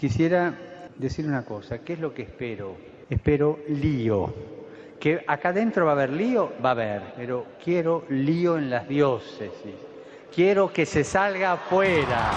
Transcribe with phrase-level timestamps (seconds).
[0.00, 0.54] Quisiera
[0.96, 2.74] decir una cosa, ¿qué es lo que espero?
[3.10, 4.34] Espero lío.
[4.98, 8.88] Que acá adentro va a haber lío, va a haber, pero quiero lío en las
[8.88, 9.74] diócesis.
[10.34, 12.30] Quiero que se salga afuera.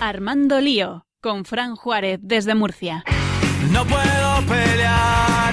[0.00, 3.02] Armando Lío, con Fran Juárez desde Murcia.
[3.72, 5.52] No puedo pelear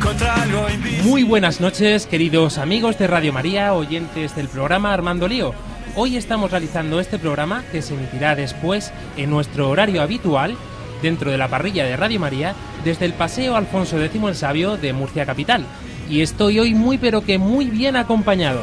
[0.00, 0.66] contra algo
[1.02, 5.52] Muy buenas noches, queridos amigos de Radio María, oyentes del programa Armando Lío.
[5.96, 10.56] Hoy estamos realizando este programa que se emitirá después en nuestro horario habitual
[11.02, 14.92] dentro de la parrilla de Radio María desde el Paseo Alfonso X el Sabio de
[14.92, 15.66] Murcia Capital.
[16.08, 18.60] Y estoy hoy muy pero que muy bien acompañado.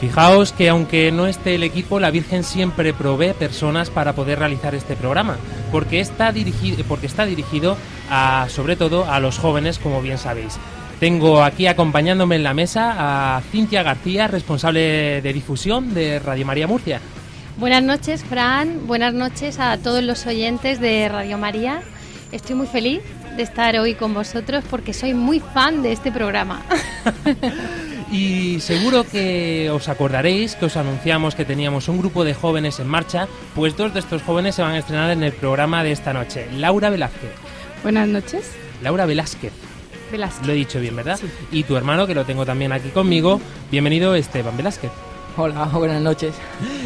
[0.00, 4.74] Fijaos que aunque no esté el equipo, la Virgen siempre provee personas para poder realizar
[4.74, 5.36] este programa,
[5.70, 7.76] porque está dirigido, porque está dirigido
[8.10, 10.58] a, sobre todo a los jóvenes, como bien sabéis.
[10.98, 16.66] Tengo aquí acompañándome en la mesa a Cintia García, responsable de difusión de Radio María
[16.66, 17.00] Murcia.
[17.56, 18.86] Buenas noches, Fran.
[18.86, 21.80] Buenas noches a todos los oyentes de Radio María.
[22.32, 23.00] Estoy muy feliz
[23.36, 26.62] de estar hoy con vosotros porque soy muy fan de este programa.
[28.12, 32.88] Y seguro que os acordaréis que os anunciamos que teníamos un grupo de jóvenes en
[32.88, 36.12] marcha, pues dos de estos jóvenes se van a estrenar en el programa de esta
[36.12, 36.48] noche.
[36.56, 37.30] Laura Velázquez.
[37.82, 38.52] Buenas noches.
[38.82, 39.52] Laura Velázquez.
[40.10, 40.46] Velázquez.
[40.46, 41.18] Lo he dicho bien, ¿verdad?
[41.50, 43.40] Y tu hermano, que lo tengo también aquí conmigo.
[43.70, 44.90] Bienvenido, Esteban Velázquez.
[45.36, 46.34] Hola, buenas noches.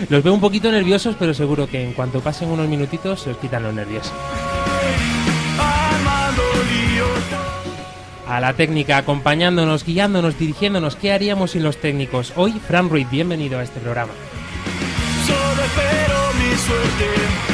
[0.09, 3.37] Los veo un poquito nerviosos, pero seguro que en cuanto pasen unos minutitos se os
[3.39, 4.13] quitan los nervios.
[8.27, 10.97] a la técnica, acompañándonos, guiándonos, dirigiéndonos.
[10.97, 12.33] ¿Qué haríamos sin los técnicos?
[12.37, 14.13] Hoy, Fran Ruiz, bienvenido a este programa.
[15.27, 17.54] Solo espero mi suerte.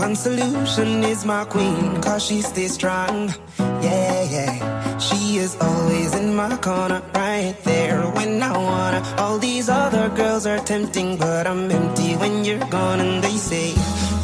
[0.00, 3.28] One solution is my queen, cause she stays strong.
[3.82, 4.98] Yeah, yeah.
[4.98, 9.02] She is always in my corner, right there when I wanna.
[9.18, 13.74] All these other girls are tempting, but I'm empty when you're gone, and they say,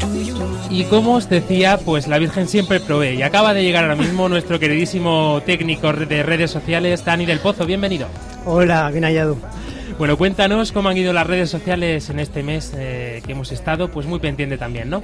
[0.00, 0.36] Do you
[0.70, 3.16] Y como os decía, pues la Virgen siempre provee.
[3.16, 7.66] Y acaba de llegar ahora mismo nuestro queridísimo técnico de redes sociales, Dani del Pozo.
[7.66, 8.08] Bienvenido.
[8.46, 9.36] Hola, bien hallado.
[9.98, 13.90] Bueno, cuéntanos cómo han ido las redes sociales en este mes eh, que hemos estado,
[13.90, 15.02] pues muy pendiente también, ¿no?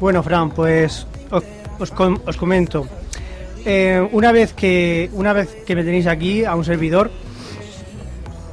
[0.00, 1.44] Bueno, Fran, pues os,
[1.78, 2.86] os com- os comento.
[3.64, 7.10] Eh, una, vez que, una vez que me tenéis aquí a un servidor,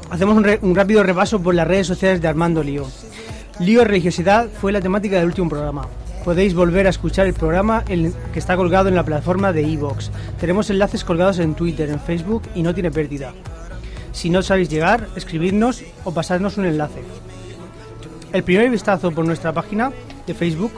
[0.09, 2.85] hacemos un, rápido repaso por las redes sociales de Armando Lío.
[3.59, 5.87] Lío Religiosidad fue la temática del último programa.
[6.25, 10.09] Podéis volver a escuchar el programa en- que está colgado en la plataforma de iVoox.
[10.39, 13.33] Tenemos enlaces colgados en Twitter, en Facebook y no tiene pérdida.
[14.11, 17.01] Si no sabéis llegar, escribidnos o pasadnos un enlace.
[18.33, 19.91] El primer vistazo por nuestra página
[20.25, 20.73] de Facebook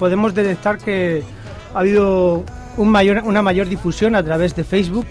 [0.00, 1.22] podemos detectar que
[1.74, 2.42] ha habido
[2.78, 5.06] una mayor difusión a través de Facebook,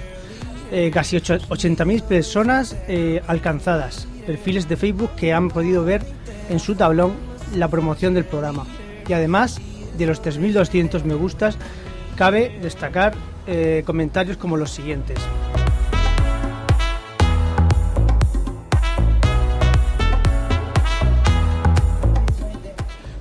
[0.72, 6.02] eh, casi ocho- 80.000 personas eh, alcanzadas, perfiles de Facebook que han podido ver
[6.50, 7.14] en su tablón
[7.56, 8.66] la promoción del programa.
[9.08, 9.62] Y además
[9.98, 11.56] de los 3.200 me gustas,
[12.16, 13.14] cabe destacar
[13.48, 15.18] eh, comentarios como los siguientes.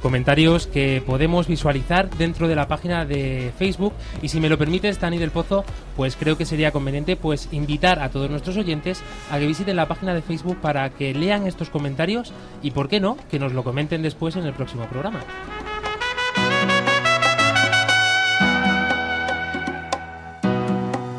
[0.08, 3.92] Comentarios que podemos visualizar dentro de la página de Facebook.
[4.22, 5.66] Y si me lo permites, Dani del Pozo,
[5.98, 9.86] pues creo que sería conveniente pues invitar a todos nuestros oyentes a que visiten la
[9.86, 12.32] página de Facebook para que lean estos comentarios
[12.62, 15.20] y, ¿por qué no?, que nos lo comenten después en el próximo programa.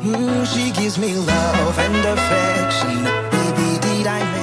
[0.02, 3.04] Mm, me love and affection.
[3.30, 4.39] Baby?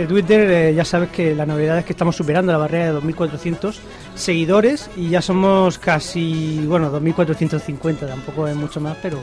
[0.00, 2.98] De Twitter eh, ya sabes que la novedad es que estamos superando la barrera de
[3.02, 3.74] 2.400
[4.14, 9.18] seguidores y ya somos casi, bueno, 2.450, tampoco es mucho más, pero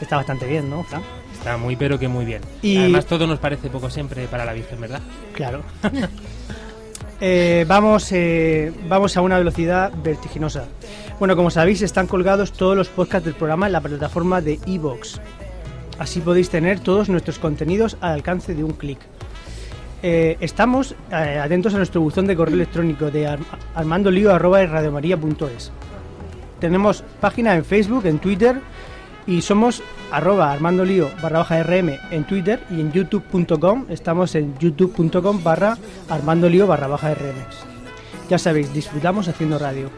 [0.00, 1.02] está bastante bien, ¿no, Fran?
[1.32, 2.42] Está muy pero que muy bien.
[2.60, 5.00] Y- Además todo nos parece poco siempre para la Virgen, ¿verdad?
[5.32, 5.62] Claro.
[7.20, 10.64] eh, vamos, eh, vamos a una velocidad vertiginosa.
[11.20, 15.20] Bueno, como sabéis, están colgados todos los podcasts del programa en la plataforma de iVoox.
[16.00, 18.98] Así podéis tener todos nuestros contenidos al alcance de un clic.
[20.08, 23.40] Eh, estamos eh, atentos a nuestro buzón de correo electrónico de ar
[23.74, 25.72] armandolio.radiomaría.es.
[26.60, 28.60] Tenemos página en Facebook, en Twitter
[29.26, 29.82] y somos
[30.12, 33.86] arroba armandolio barra baja rm en Twitter y en youtube.com.
[33.88, 35.76] Estamos en youtube.com barra
[36.08, 37.44] armandolio barra baja rm.
[38.30, 39.90] Ya sabéis, disfrutamos haciendo radio.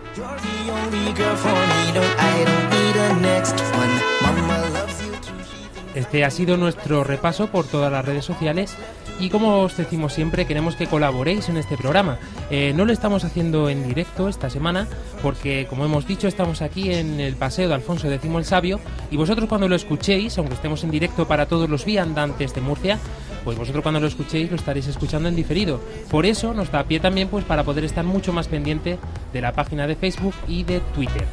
[5.94, 8.74] Este ha sido nuestro repaso por todas las redes sociales
[9.20, 12.18] y como os decimos siempre queremos que colaboréis en este programa.
[12.50, 14.86] Eh, no lo estamos haciendo en directo esta semana
[15.22, 18.80] porque como hemos dicho estamos aquí en el Paseo de Alfonso X el Sabio
[19.10, 22.98] y vosotros cuando lo escuchéis, aunque estemos en directo para todos los viandantes de Murcia,
[23.44, 25.80] pues vosotros cuando lo escuchéis lo estaréis escuchando en diferido.
[26.10, 28.98] Por eso nos da pie también pues para poder estar mucho más pendiente
[29.32, 31.26] de la página de Facebook y de Twitter.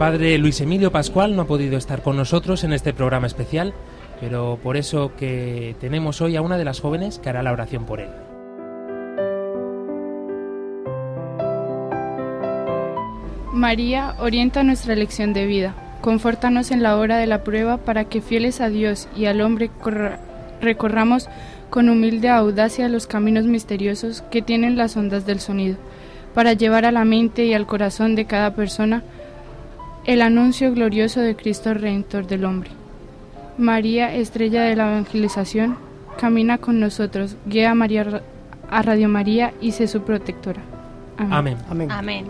[0.00, 3.74] Padre Luis Emilio Pascual no ha podido estar con nosotros en este programa especial,
[4.18, 7.84] pero por eso que tenemos hoy a una de las jóvenes que hará la oración
[7.84, 8.08] por él.
[13.52, 15.74] María, orienta nuestra elección de vida.
[16.00, 19.68] Confórtanos en la hora de la prueba para que fieles a Dios y al hombre
[19.68, 20.18] corra-
[20.62, 21.28] recorramos
[21.68, 25.76] con humilde audacia los caminos misteriosos que tienen las ondas del sonido,
[26.34, 29.02] para llevar a la mente y al corazón de cada persona
[30.10, 32.70] el anuncio glorioso de Cristo Redentor del hombre.
[33.58, 35.76] María, estrella de la evangelización,
[36.18, 38.20] camina con nosotros, guía a, María,
[38.68, 40.62] a Radio María y sé su protectora.
[41.16, 41.56] Amén.
[41.70, 41.92] Amén.
[41.92, 42.26] Amén.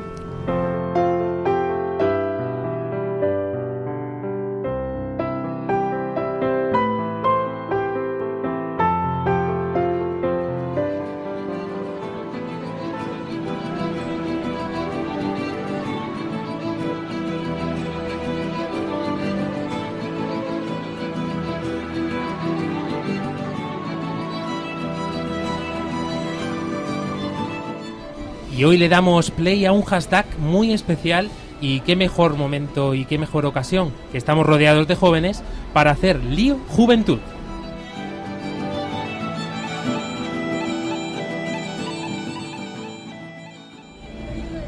[28.61, 31.31] Y hoy le damos play a un hashtag muy especial
[31.63, 35.43] y qué mejor momento y qué mejor ocasión que estamos rodeados de jóvenes
[35.73, 37.21] para hacer lío juventud.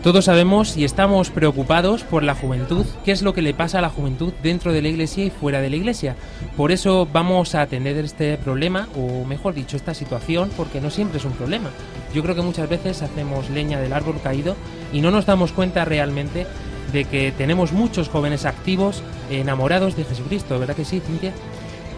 [0.02, 3.82] Todos sabemos y estamos preocupados por la juventud, qué es lo que le pasa a
[3.82, 6.16] la juventud dentro de la iglesia y fuera de la iglesia.
[6.56, 11.18] Por eso vamos a atender este problema, o mejor dicho, esta situación, porque no siempre
[11.18, 11.70] es un problema.
[12.12, 14.56] Yo creo que muchas veces hacemos leña del árbol caído
[14.92, 16.48] y no nos damos cuenta realmente
[16.92, 21.32] de que tenemos muchos jóvenes activos enamorados de Jesucristo, ¿verdad que sí, Cintia?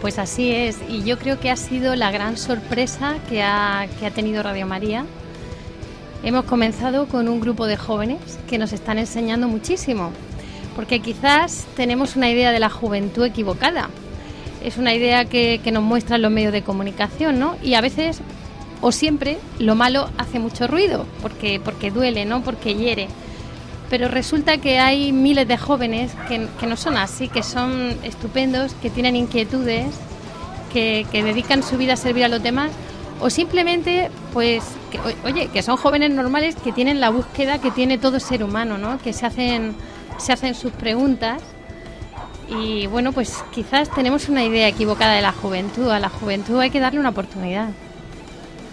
[0.01, 4.05] Pues así es, y yo creo que ha sido la gran sorpresa que ha, que
[4.05, 5.05] ha tenido Radio María.
[6.23, 10.11] Hemos comenzado con un grupo de jóvenes que nos están enseñando muchísimo,
[10.75, 13.89] porque quizás tenemos una idea de la juventud equivocada.
[14.63, 17.55] Es una idea que, que nos muestran los medios de comunicación, ¿no?
[17.61, 18.21] Y a veces,
[18.81, 22.41] o siempre, lo malo hace mucho ruido, porque, porque duele, ¿no?
[22.41, 23.07] Porque hiere.
[23.91, 28.73] Pero resulta que hay miles de jóvenes que, que no son así, que son estupendos,
[28.81, 29.85] que tienen inquietudes,
[30.73, 32.71] que, que dedican su vida a servir a los demás,
[33.19, 37.97] o simplemente, pues, que, oye, que son jóvenes normales que tienen la búsqueda que tiene
[37.97, 38.97] todo ser humano, ¿no?
[38.99, 39.75] Que se hacen,
[40.17, 41.41] se hacen sus preguntas.
[42.47, 45.89] Y bueno, pues quizás tenemos una idea equivocada de la juventud.
[45.89, 47.69] A la juventud hay que darle una oportunidad.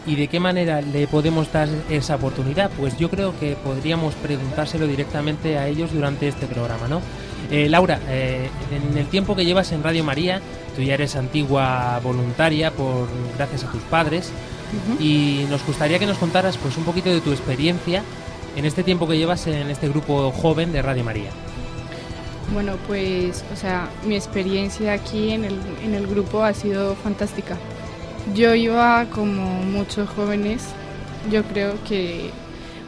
[0.05, 2.71] ¿Y de qué manera le podemos dar esa oportunidad?
[2.77, 7.01] Pues yo creo que podríamos preguntárselo directamente a ellos durante este programa, ¿no?
[7.51, 10.41] Eh, Laura, eh, en el tiempo que llevas en Radio María,
[10.75, 14.33] tú ya eres antigua voluntaria por gracias a tus padres
[14.99, 18.03] y nos gustaría que nos contaras pues un poquito de tu experiencia
[18.57, 21.31] en este tiempo que llevas en este grupo joven de Radio María.
[22.53, 27.57] Bueno, pues, o sea, mi experiencia aquí en el, en el grupo ha sido fantástica.
[28.35, 30.63] Yo iba como muchos jóvenes,
[31.31, 32.31] yo creo que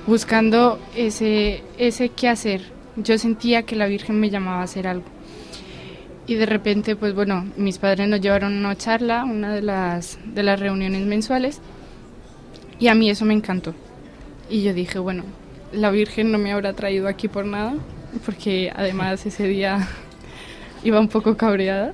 [0.07, 2.74] buscando ese, ese qué hacer.
[2.97, 5.07] Yo sentía que la Virgen me llamaba a hacer algo.
[6.27, 10.19] Y de repente, pues bueno, mis padres nos llevaron a una charla, una de las,
[10.25, 11.61] de las reuniones mensuales,
[12.79, 13.75] y a mí eso me encantó.
[14.49, 15.25] Y yo dije, bueno,
[15.73, 17.75] la Virgen no me habrá traído aquí por nada,
[18.25, 19.87] porque además ese día
[20.85, 21.93] iba un poco cabreada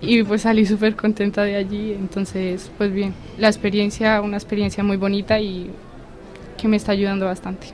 [0.00, 1.92] y pues salí súper contenta de allí.
[1.92, 5.70] Entonces, pues bien, la experiencia, una experiencia muy bonita y
[6.56, 7.68] que me está ayudando bastante.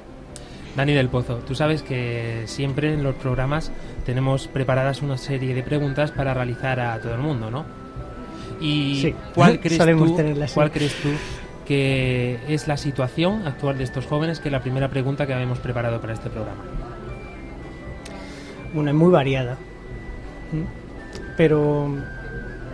[0.77, 3.71] Dani del Pozo, tú sabes que siempre en los programas
[4.07, 7.65] tenemos preparadas una serie de preguntas para realizar a todo el mundo, ¿no?
[8.61, 10.17] ¿Y Sí, cuál, crees tú,
[10.55, 11.09] cuál crees tú
[11.67, 14.41] que es la situación actual de estos jóvenes?
[14.41, 16.63] Que es la primera pregunta que habíamos preparado para este programa.
[18.73, 19.59] Bueno, es muy variada.
[21.37, 21.95] Pero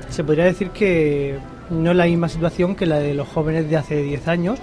[0.09, 1.39] se podría decir que
[1.71, 4.59] no es la misma situación que la de los jóvenes de hace 10 años,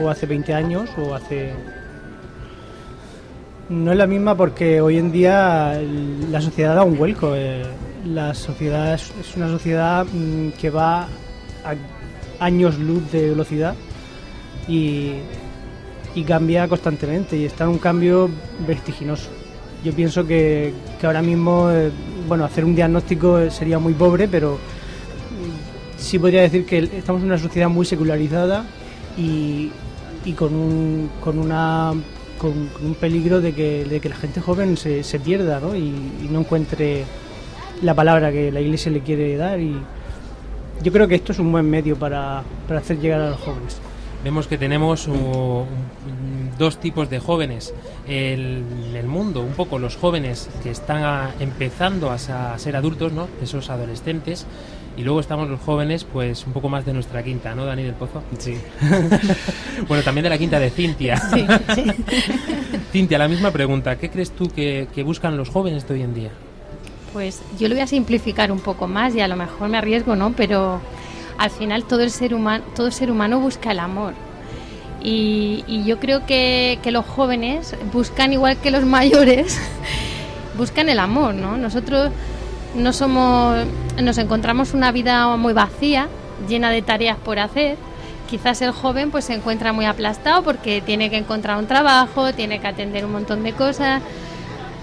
[0.00, 1.52] o hace 20 años, o hace...
[3.68, 5.80] No es la misma porque hoy en día
[6.30, 7.34] la sociedad da un vuelco.
[7.34, 7.64] eh,
[8.04, 11.02] La sociedad es, una sociedad mm, que va
[11.64, 11.74] a
[12.38, 13.74] años luz de velocidad
[14.68, 15.14] y,
[16.14, 18.30] y cambia constantemente y está en un cambio
[18.66, 19.30] vertiginoso.
[19.82, 21.90] Yo pienso que, que ahora mismo, eh,
[22.28, 27.22] bueno, hacer un diagnóstico eh, sería muy pobre, pero mm, sí podría decir que estamos
[27.22, 28.64] en una sociedad muy secularizada
[29.18, 29.70] y,
[30.24, 31.92] y con, un, con, una,
[32.38, 35.74] con, con un peligro de que, de que la gente joven se, se pierda ¿no?
[35.74, 37.04] y, y no encuentre
[37.82, 39.60] la palabra que la iglesia le quiere dar.
[39.60, 39.76] Y
[40.82, 43.78] yo creo que esto es un buen medio para, para hacer llegar a los jóvenes.
[44.24, 45.08] Vemos que tenemos
[46.58, 47.72] dos tipos de jóvenes
[48.08, 48.64] el-
[48.94, 53.28] el mundo, un poco los jóvenes que están a- empezando a, a ser adultos, ¿no?
[53.42, 54.46] Esos adolescentes.
[54.96, 57.94] Y luego estamos los jóvenes, pues un poco más de nuestra quinta, ¿no, Dani del
[57.94, 58.22] Pozo?
[58.38, 58.56] Sí.
[59.88, 61.16] bueno, también de la quinta de Cintia.
[61.34, 61.84] Sí, sí.
[62.92, 63.96] Cintia, la misma pregunta.
[63.96, 66.30] ¿Qué crees tú que, que buscan los jóvenes de hoy en día?
[67.12, 70.16] Pues yo lo voy a simplificar un poco más y a lo mejor me arriesgo,
[70.16, 70.32] ¿no?
[70.32, 70.80] Pero
[71.36, 74.14] al final todo el ser humano, todo ser humano busca el amor.
[75.02, 79.58] Y, y yo creo que, que los jóvenes buscan igual que los mayores,
[80.56, 81.58] buscan el amor, ¿no?
[81.58, 82.10] Nosotros
[82.76, 83.56] no somos,
[84.00, 86.08] nos encontramos una vida muy vacía,
[86.48, 87.76] llena de tareas por hacer.
[88.28, 92.60] Quizás el joven pues se encuentra muy aplastado porque tiene que encontrar un trabajo, tiene
[92.60, 94.02] que atender un montón de cosas.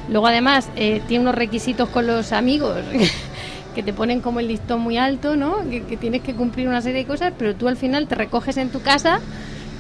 [0.10, 2.78] Luego además eh, tiene unos requisitos con los amigos
[3.76, 5.58] que te ponen como el listón muy alto, ¿no?
[5.70, 8.70] Que, tienes que cumplir una serie de cosas, pero tú al final te recoges en
[8.70, 9.20] tu casa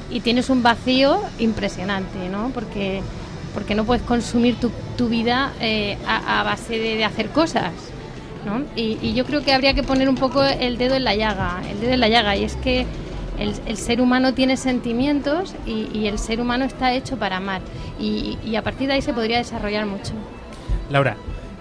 [0.10, 2.51] y tienes un vacío impresionante, ¿no?
[2.53, 3.01] Porque,
[3.53, 7.72] porque no puedes consumir tu, tu vida eh, a, base de hacer cosas,
[8.46, 8.62] ¿no?
[8.76, 11.62] Y, y yo creo que habría que poner un poco el dedo en la llaga,
[11.70, 12.86] el dedo en la llaga, y es que
[13.40, 17.62] el, el ser humano tiene sentimientos y, y el ser humano está hecho para amar,
[18.00, 20.14] y, y a partir de ahí se podría desarrollar mucho.
[20.90, 21.16] Laura,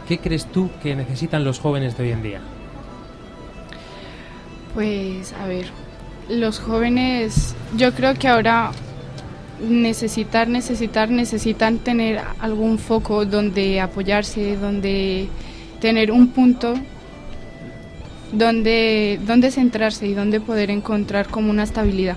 [0.09, 2.41] ¿qué crees tú que necesitan los jóvenes de hoy en día?
[4.75, 5.67] Pues a ver,
[6.29, 8.71] los jóvenes, yo creo que ahora
[9.61, 15.29] necesitar, necesitar, necesitan tener algún foco donde apoyarse, donde
[15.83, 16.75] tener un punto
[18.33, 22.17] donde, donde centrarse y donde poder encontrar como una estabilidad.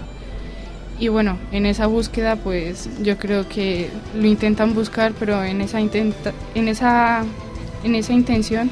[0.99, 5.81] Y bueno, en esa búsqueda pues yo creo que lo intentan buscar, pero en esa,
[5.81, 7.25] intenta, en esa,
[7.83, 8.69] en esa intención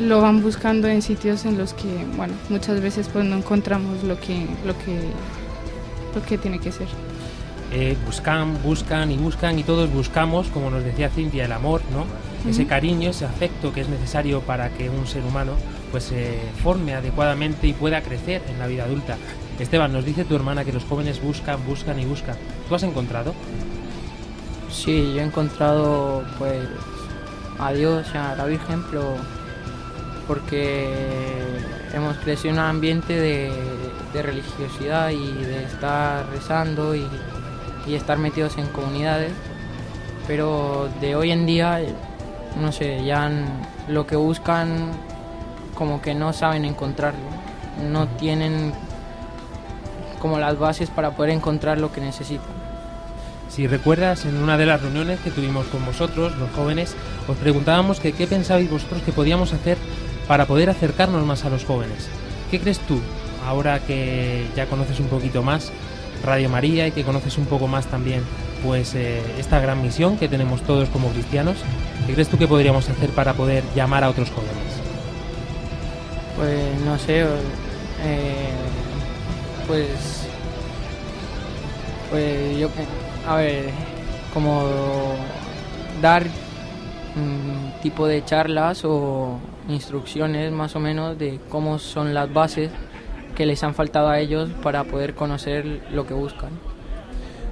[0.00, 4.18] lo van buscando en sitios en los que, bueno, muchas veces pues no encontramos lo
[4.18, 5.00] que, lo que,
[6.14, 6.88] lo que tiene que ser.
[7.72, 12.06] Eh, buscan, buscan y buscan y todos buscamos, como nos decía Cintia, el amor, ¿no?
[12.46, 15.52] Ese cariño, ese afecto que es necesario para que un ser humano
[15.90, 19.16] pues se forme adecuadamente y pueda crecer en la vida adulta.
[19.58, 22.36] Esteban, nos dice tu hermana que los jóvenes buscan, buscan y buscan.
[22.68, 23.34] ¿Tú has encontrado?
[24.70, 26.62] Sí, yo he encontrado pues
[27.58, 29.16] a Dios a la Virgen, pero
[30.28, 30.88] porque
[31.92, 33.50] hemos crecido en un ambiente de,
[34.12, 37.06] de religiosidad y de estar rezando y,
[37.86, 39.32] y estar metidos en comunidades,
[40.26, 41.80] pero de hoy en día,
[42.60, 43.30] no sé, ya
[43.88, 44.90] lo que buscan
[45.74, 47.20] como que no saben encontrarlo,
[47.90, 48.72] no tienen
[50.18, 52.58] como las bases para poder encontrar lo que necesitan.
[53.48, 56.94] Si recuerdas, en una de las reuniones que tuvimos con vosotros, los jóvenes,
[57.26, 59.78] os preguntábamos que qué pensabais vosotros que podíamos hacer
[60.26, 62.08] para poder acercarnos más a los jóvenes.
[62.50, 63.00] ¿Qué crees tú,
[63.46, 65.72] ahora que ya conoces un poquito más
[66.24, 68.22] Radio María y que conoces un poco más también
[68.64, 71.56] pues eh, esta gran misión que tenemos todos como cristianos?
[72.06, 74.54] ¿Qué crees tú que podríamos hacer para poder llamar a otros jóvenes?
[76.36, 78.50] Pues no sé, eh,
[79.66, 80.28] pues,
[82.10, 82.68] pues yo,
[83.26, 83.70] a ver,
[84.32, 84.64] como
[86.00, 86.24] dar
[87.16, 89.38] un tipo de charlas o
[89.68, 92.70] instrucciones más o menos de cómo son las bases
[93.34, 96.50] que les han faltado a ellos para poder conocer lo que buscan.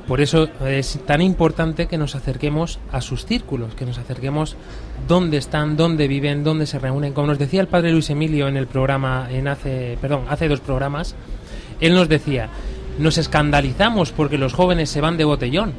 [0.07, 4.57] Por eso es tan importante que nos acerquemos a sus círculos, que nos acerquemos
[5.09, 7.13] dónde están, dónde viven, dónde se reúnen.
[7.13, 10.61] Como nos decía el padre Luis Emilio en el programa, en hace, perdón, hace dos
[10.61, 11.17] programas,
[11.81, 12.49] él nos decía,
[12.99, 15.73] nos escandalizamos porque los jóvenes se van de botellón,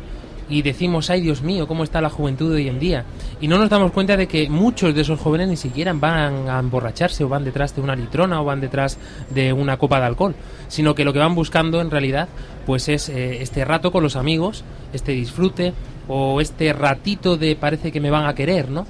[0.50, 3.06] y decimos, ay Dios mío, ¿cómo está la juventud hoy en día?
[3.42, 6.60] Y no nos damos cuenta de que muchos de esos jóvenes ni siquiera van a
[6.60, 8.98] emborracharse o van detrás de una litrona o van detrás
[9.30, 10.36] de una copa de alcohol,
[10.68, 12.30] sino que lo que van buscando en realidad
[12.66, 14.63] pues es eh, este rato con los amigos,
[14.94, 15.74] este disfrute
[16.08, 18.86] o este ratito de parece que me van a querer, ¿no?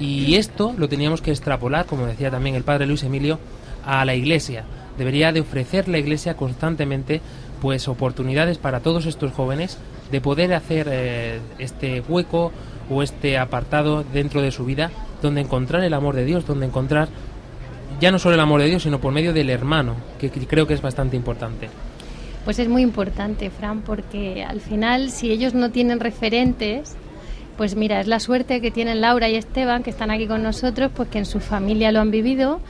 [0.00, 3.40] Y esto lo teníamos que extrapolar, como decía también el padre Luis Emilio,
[3.84, 4.64] a la iglesia.
[4.96, 7.20] Debería de ofrecer la iglesia constantemente
[7.60, 9.78] pues oportunidades para todos estos jóvenes
[10.10, 12.52] de poder hacer eh, este hueco
[12.90, 14.90] o este apartado dentro de su vida
[15.22, 17.08] donde encontrar el amor de Dios, donde encontrar
[18.00, 20.74] ya no solo el amor de Dios, sino por medio del hermano, que creo que
[20.74, 21.68] es bastante importante.
[22.44, 26.96] Pues es muy importante, Fran, porque al final si ellos no tienen referentes,
[27.58, 30.92] pues mira, es la suerte que tienen Laura y Esteban, que están aquí con nosotros,
[30.94, 32.60] pues que en su familia lo han vivido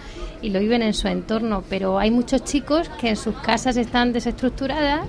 [0.41, 4.13] y lo viven en su entorno, pero hay muchos chicos que en sus casas están
[4.13, 5.07] desestructuradas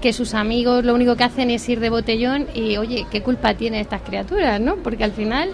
[0.00, 3.54] que sus amigos lo único que hacen es ir de botellón y oye, ¿qué culpa
[3.54, 4.76] tienen estas criaturas, no?
[4.76, 5.50] Porque al final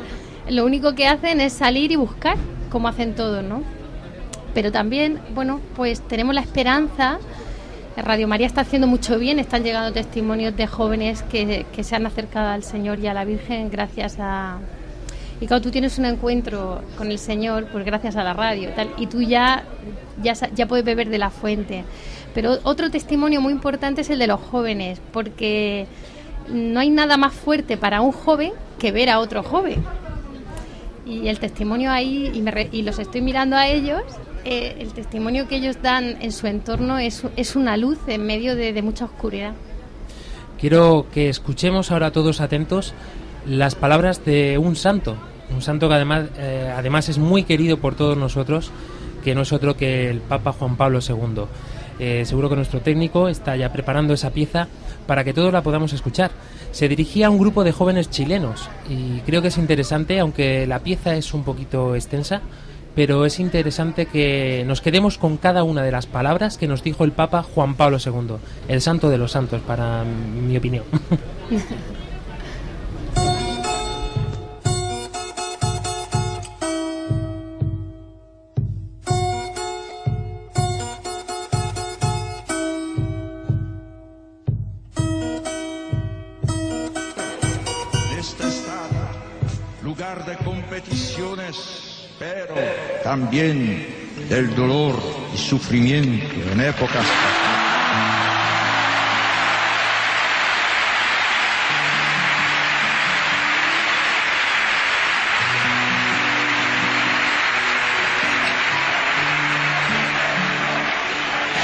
[0.49, 2.37] lo único que hacen es salir y buscar,
[2.71, 3.63] como hacen todos, ¿no?
[4.55, 7.19] Pero también, bueno, pues tenemos la esperanza,
[7.97, 12.07] Radio María está haciendo mucho bien, están llegando testimonios de jóvenes que, que se han
[12.07, 14.59] acercado al Señor y a la Virgen gracias a...
[15.41, 19.09] Y cuando tú tienes un encuentro con el Señor, pues gracias a la radio, y
[19.09, 19.65] tú ya,
[20.23, 21.85] ya, ya puedes beber de la fuente.
[22.35, 25.87] Pero otro testimonio muy importante es el de los jóvenes, porque
[26.49, 29.85] no hay nada más fuerte para un joven que ver a otro joven.
[31.05, 32.31] Y el testimonio ahí,
[32.73, 34.03] y, los estoy mirando a ellos,
[34.45, 38.55] eh, el testimonio que ellos dan en su entorno es, es una luz en medio
[38.57, 39.53] de, mucha oscuridad.
[40.61, 42.95] Quiero que escuchemos ahora todos atentos
[43.47, 45.17] las palabras de un santo,
[45.53, 48.71] un santo que además, eh, además es muy querido por todos nosotros,
[49.25, 51.47] que no es otro que el Papa Juan Pablo II.
[52.05, 54.67] Eh, seguro que nuestro técnico está ya preparando esa pieza
[55.07, 56.33] para que todos la podamos escuchar.
[56.73, 60.81] Se dirigía a un grupo de jóvenes chilenos y creo que es interesante, aunque la
[60.81, 62.43] pieza es un poquito extensa,
[62.97, 67.05] pero es interesante que nos quedemos con cada una de las palabras que nos dijo
[67.05, 68.35] el Papa Juan Pablo II,
[68.67, 70.83] el santo de los santos, para mi opinión.
[93.13, 93.87] también
[94.31, 94.99] del dolor
[95.35, 97.05] y sufrimiento en épocas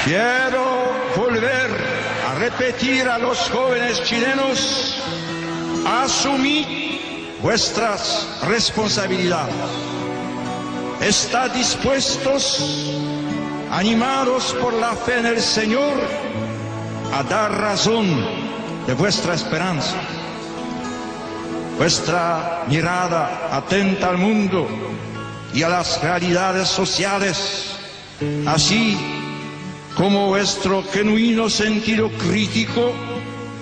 [0.05, 1.71] Quiero volver
[2.27, 5.01] a repetir a los jóvenes chilenos,
[5.87, 6.67] asumid
[7.41, 9.98] vuestras responsabilidades.
[11.01, 12.91] Está dispuestos,
[13.71, 15.97] animados por la fe en el Señor,
[17.13, 18.05] a dar razón
[18.85, 19.95] de vuestra esperanza.
[21.77, 24.67] Vuestra mirada atenta al mundo
[25.53, 27.77] y a las realidades sociales,
[28.45, 28.97] así
[29.95, 32.93] como vuestro genuino sentido crítico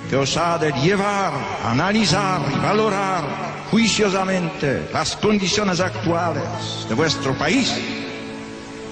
[0.10, 3.24] que os ha de llevar a analizar y valorar
[3.70, 7.74] juiciosamente las condiciones actuales de vuestro país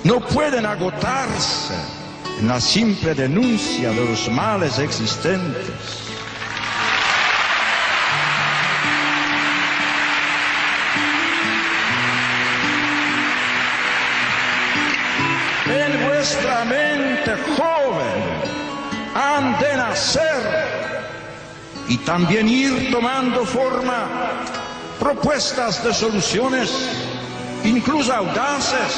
[0.04, 1.73] no pueden agotarse
[2.39, 6.01] en la simple denuncia de los males existentes.
[15.65, 18.34] En vuestra mente joven
[19.15, 20.75] han de nacer
[21.88, 24.08] y también ir tomando forma
[24.99, 26.69] propuestas de soluciones,
[27.63, 28.93] incluso audaces,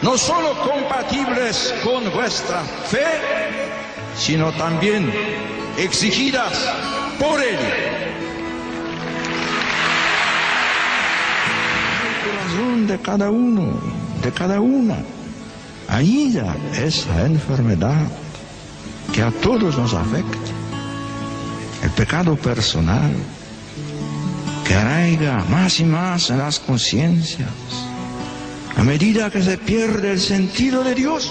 [0.00, 3.04] no solo compatibles con vuestra fe,
[4.16, 5.12] sino también
[5.76, 6.52] exigidas
[7.18, 7.58] por él.
[11.98, 13.78] El corazón de cada uno,
[14.22, 14.96] de cada una,
[16.32, 18.06] ya esa enfermedad
[19.12, 20.38] que a todos nos afecta,
[21.82, 23.12] el pecado personal,
[24.66, 27.50] que arraiga más y más en las conciencias,
[28.76, 31.30] a medida que se pierde el sentido de Dios,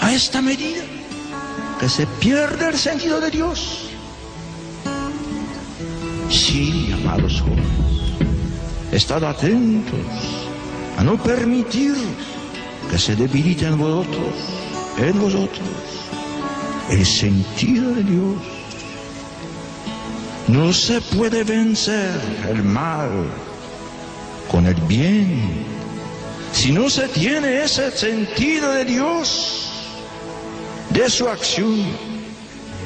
[0.00, 0.84] a esta medida
[1.80, 3.80] que se pierde el sentido de Dios.
[6.30, 7.66] Sí, amados jóvenes,
[8.92, 9.98] estad atentos
[10.96, 11.94] a no permitir
[12.90, 14.34] que se debilite en vosotros,
[14.98, 15.68] en vosotros,
[16.90, 18.36] el sentido de Dios
[20.48, 23.10] No se puede vencer el mal
[24.50, 25.74] con el bien
[26.54, 29.70] si no se tiene ese sentido de Dios,
[30.90, 31.82] de su acción,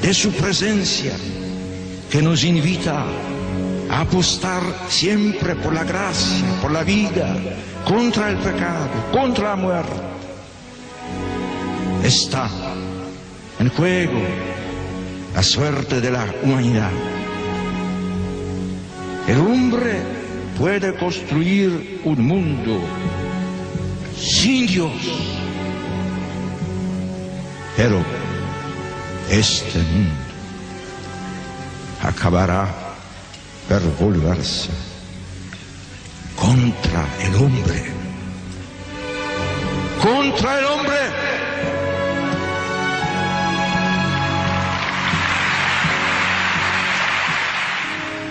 [0.01, 1.13] de su presencia,
[2.09, 3.05] que nos invita
[3.91, 7.37] a apostar siempre por la gracia, por la vida,
[7.85, 10.01] contra el pecado, contra la muerte.
[12.03, 12.49] Está
[13.59, 14.21] en juego
[15.35, 16.91] la suerte de la humanidad.
[19.27, 20.01] El hombre
[20.57, 22.81] puede construir un mundo
[24.17, 24.91] sin Dios.
[27.77, 28.03] Pero
[29.29, 30.15] este mundo
[32.01, 32.67] acabará
[33.67, 34.69] por volverse
[36.35, 37.83] contra el hombre.
[40.01, 41.28] Contra el hombre.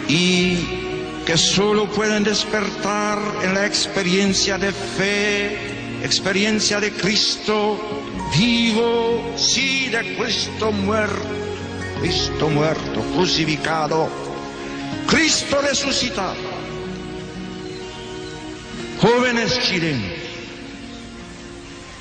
[0.09, 0.57] Y
[1.27, 7.79] que solo pueden despertar en la experiencia de fe, experiencia de Cristo
[8.37, 11.29] vivo, sí, de Cristo muerto,
[12.01, 14.09] Cristo muerto, crucificado,
[15.07, 16.49] Cristo resucitado.
[19.01, 20.19] Jóvenes chilenos,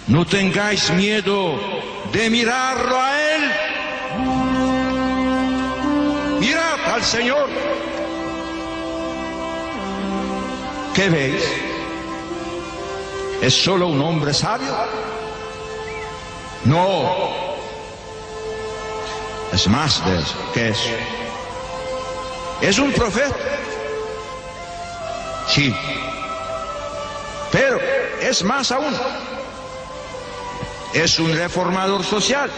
[0.08, 1.60] no tengáis miedo
[2.14, 3.42] de mirarlo a Él.
[6.40, 7.50] Mirad al Señor.
[10.98, 11.44] ¿Qué veis?
[13.40, 14.76] ¿Es solo un hombre sabio?
[16.66, 17.12] No.
[19.54, 20.36] Es más de eso.
[20.56, 20.80] ¿Qué es?
[22.62, 23.36] ¿Es un profeta?
[25.48, 25.72] Sí.
[27.52, 27.80] Pero
[28.20, 28.96] es más aún.
[30.96, 32.50] Es un reformador social.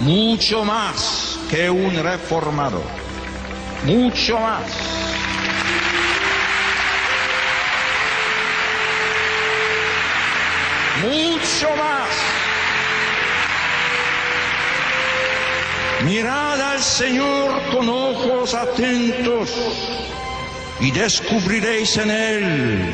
[0.00, 2.84] Mucho más que un reformador.
[3.84, 5.07] Mucho más.
[11.02, 12.08] Mucho más.
[16.04, 19.50] Mirad al Señor con ojos atentos
[20.80, 22.92] y descubriréis en Él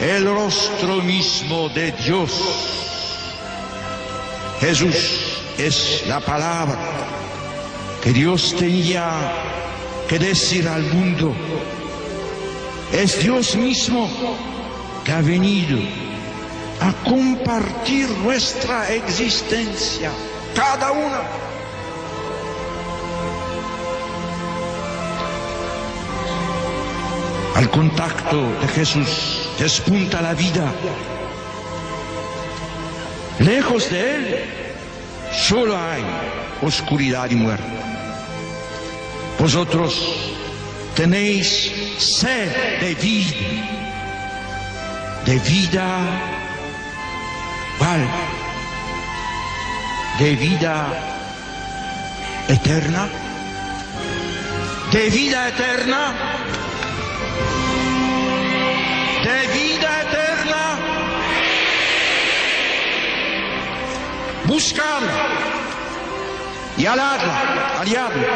[0.00, 2.32] el rostro mismo de Dios.
[4.60, 6.78] Jesús es la palabra
[8.02, 9.10] que Dios tenía
[10.08, 11.34] que decir al mundo.
[12.92, 14.08] Es Dios mismo
[15.04, 15.78] que ha venido
[16.82, 20.10] a compartir nuestra existencia,
[20.54, 21.22] cada una.
[27.54, 30.72] Al contacto de Jesús despunta la vida.
[33.38, 34.44] Lejos de Él
[35.30, 36.02] solo hay
[36.62, 37.64] oscuridad y muerte.
[39.38, 40.34] Vosotros
[40.96, 43.36] tenéis sed de vida,
[45.26, 46.31] de vida
[50.18, 50.86] De vida
[52.48, 53.08] eterna.
[54.92, 56.14] De vida eterna.
[59.24, 60.78] De vida eterna.
[64.44, 65.16] Buscadla
[66.76, 68.28] y aladla, aliadla,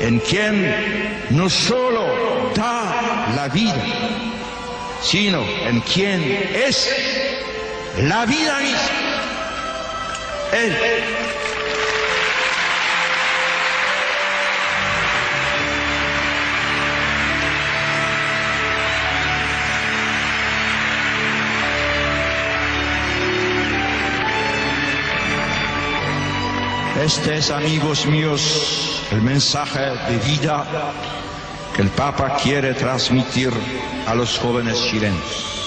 [0.00, 3.84] en quien no solo da la vida,
[5.00, 7.19] sino en quien es
[7.98, 8.80] la vida misma.
[10.52, 10.76] Él.
[27.04, 30.66] Este es, amigos míos, el mensaje de vida
[31.74, 33.50] que el Papa quiere transmitir
[34.06, 35.59] a los jóvenes chilenos.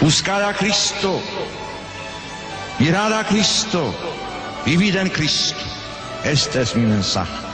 [0.00, 1.20] Buscad a Cristo,
[2.78, 3.94] mirad a Cristo,
[4.64, 5.60] vivid en Cristo.
[6.24, 7.49] Este es mi mensaje.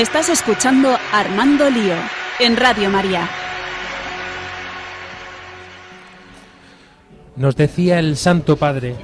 [0.00, 1.94] Estás escuchando Armando Lío
[2.38, 3.28] en Radio María.
[7.36, 8.96] Nos decía el Santo Padre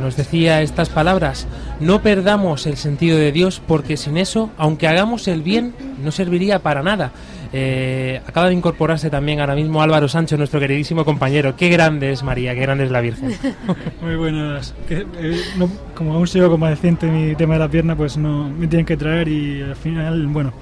[0.00, 1.46] nos decía estas palabras,
[1.80, 6.58] no perdamos el sentido de Dios porque sin eso, aunque hagamos el bien, no serviría
[6.58, 7.12] para nada.
[7.52, 11.56] Eh, acaba de incorporarse también ahora mismo Álvaro Sancho, nuestro queridísimo compañero.
[11.56, 13.34] Qué grande es María, qué grande es la Virgen.
[14.02, 14.74] Muy buenas.
[14.86, 18.66] Que, eh, no, como aún sigo convaleciente mi tema de la pierna, pues no me
[18.66, 20.52] tienen que traer y al final, bueno,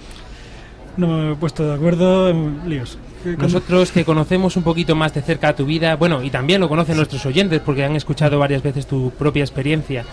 [0.96, 2.32] no me he puesto de acuerdo,
[2.66, 2.98] líos.
[3.38, 6.96] Nosotros que conocemos un poquito más de cerca tu vida, bueno, y también lo conocen
[6.96, 10.04] nuestros oyentes porque han escuchado varias veces tu propia experiencia.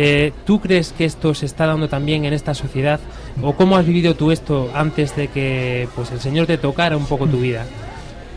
[0.00, 3.00] Eh, ¿Tú crees que esto se está dando también en esta sociedad?
[3.42, 7.06] ¿O cómo has vivido tú esto antes de que pues, el Señor te tocara un
[7.06, 7.64] poco tu vida?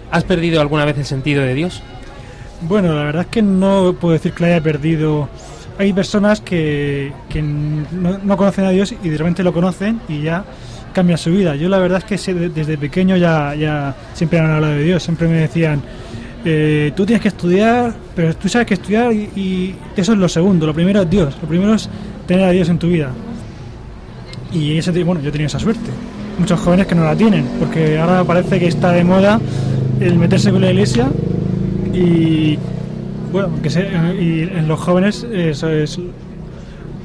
[0.09, 1.83] ¿Has perdido alguna vez el sentido de Dios?
[2.61, 5.29] Bueno, la verdad es que no puedo decir que la haya perdido.
[5.77, 10.23] Hay personas que, que no, no conocen a Dios y de repente lo conocen y
[10.23, 10.43] ya
[10.93, 11.55] cambia su vida.
[11.55, 15.27] Yo la verdad es que desde pequeño ya, ya siempre han hablado de Dios, siempre
[15.27, 15.83] me decían,
[16.45, 20.65] eh, tú tienes que estudiar, pero tú sabes que estudiar y, eso es lo segundo,
[20.65, 21.89] lo primero es Dios, lo primero es
[22.27, 23.11] tener a Dios en tu vida.
[24.51, 25.89] Y ese, bueno, yo tenía esa suerte.
[26.37, 29.39] Muchos jóvenes que no la tienen, porque ahora parece que está de moda
[29.99, 31.09] el meterse con la iglesia
[31.93, 32.57] y
[33.31, 33.81] bueno, que se,
[34.19, 35.99] y en los jóvenes eso es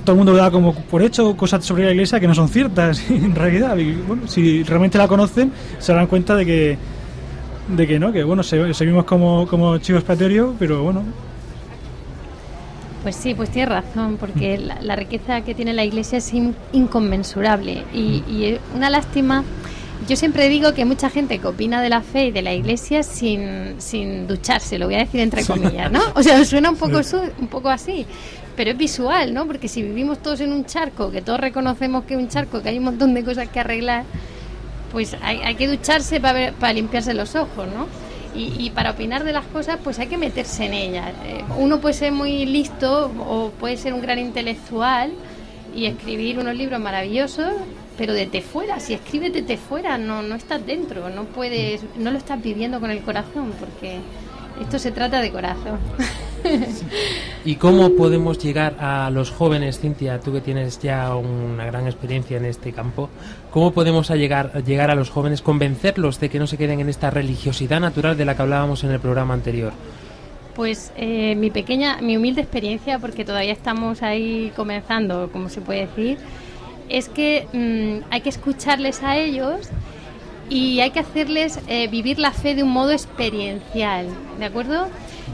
[0.07, 3.03] todo el mundo da como por hecho cosas sobre la iglesia que no son ciertas
[3.11, 3.77] en realidad.
[3.77, 6.79] Y, bueno, si realmente la conocen, se darán cuenta de que,
[7.69, 11.03] de que no, que bueno, seguimos como, como chivos expiatorios, pero bueno.
[13.03, 14.85] Pues sí, pues tienes razón, porque mm.
[14.85, 16.33] la, riqueza que tiene la iglesia es
[16.73, 19.45] inconmensurable y, y es una lástima.
[20.09, 23.03] Yo siempre digo que mucha gente que opina de la fe y de la iglesia
[23.03, 26.01] sin, sin ducharse, lo voy a decir entre comillas, ¿no?
[26.15, 27.01] O sea, suena un poco,
[27.41, 28.07] un poco así
[28.57, 29.47] pero es visual, ¿no?
[29.47, 32.71] Porque si vivimos todos en un charco, que todos reconocemos que es un charco, que
[32.71, 34.05] hay un montón de cosas que arreglar,
[34.93, 37.87] pues hay, que ducharse para, para limpiarse los ojos, ¿no?
[38.39, 41.11] Y, para opinar de las cosas, pues hay que meterse en ellas.
[41.25, 45.11] Eh, uno puede ser muy listo o puede ser un gran intelectual
[45.75, 47.55] y escribir unos libros maravillosos,
[47.97, 51.81] pero de te fuera, si escribes de te fuera, no, no estás dentro, no puedes,
[51.97, 54.01] no lo estás viviendo con el corazón, porque
[54.61, 55.79] esto se trata de corazón.
[57.45, 62.37] ¿Y cómo podemos llegar a los jóvenes, Cintia, tú que tienes ya una gran experiencia
[62.37, 63.09] en este campo,
[63.51, 67.11] cómo podemos llegar, llegar a los jóvenes, convencerlos de que no se queden en esta
[67.11, 69.73] religiosidad natural de la que hablábamos en el programa anterior?
[70.55, 75.87] Pues eh, mi pequeña, mi humilde experiencia, porque todavía estamos ahí comenzando, como se puede
[75.87, 76.19] decir,
[76.89, 79.69] es que mm, hay que escucharles a ellos
[80.49, 84.07] y hay que hacerles eh, vivir la fe de un modo experiencial,
[84.39, 84.89] ¿de acuerdo?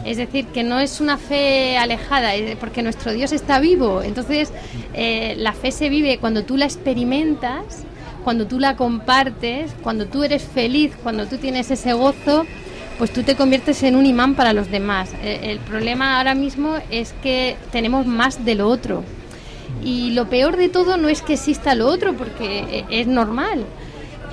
[0.05, 4.03] Es decir, que no es una fe alejada, porque nuestro Dios está vivo.
[4.03, 4.53] Entonces,
[4.95, 7.85] eh, la fe se vive cuando tú la experimentas,
[8.25, 12.47] cuando tú la compartes, cuando tú eres feliz, cuando tú tienes ese gozo,
[12.99, 15.13] pues tú te conviertes en un imán para los demás.
[15.23, 19.05] Eh, el problema ahora mismo es que tenemos más de lo otro.
[19.85, 23.65] Y lo peor de todo no es que exista lo otro, porque es normal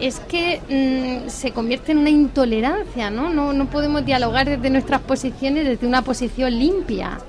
[0.02, 3.30] es que mm, se convierte en una intolerancia, ¿no?
[3.30, 3.54] ¿no?
[3.54, 7.20] No podemos dialogar desde nuestras posiciones, desde una posición limpia.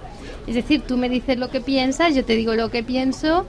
[0.46, 3.46] Es decir, tú me dices lo que piensas, yo te digo lo que pienso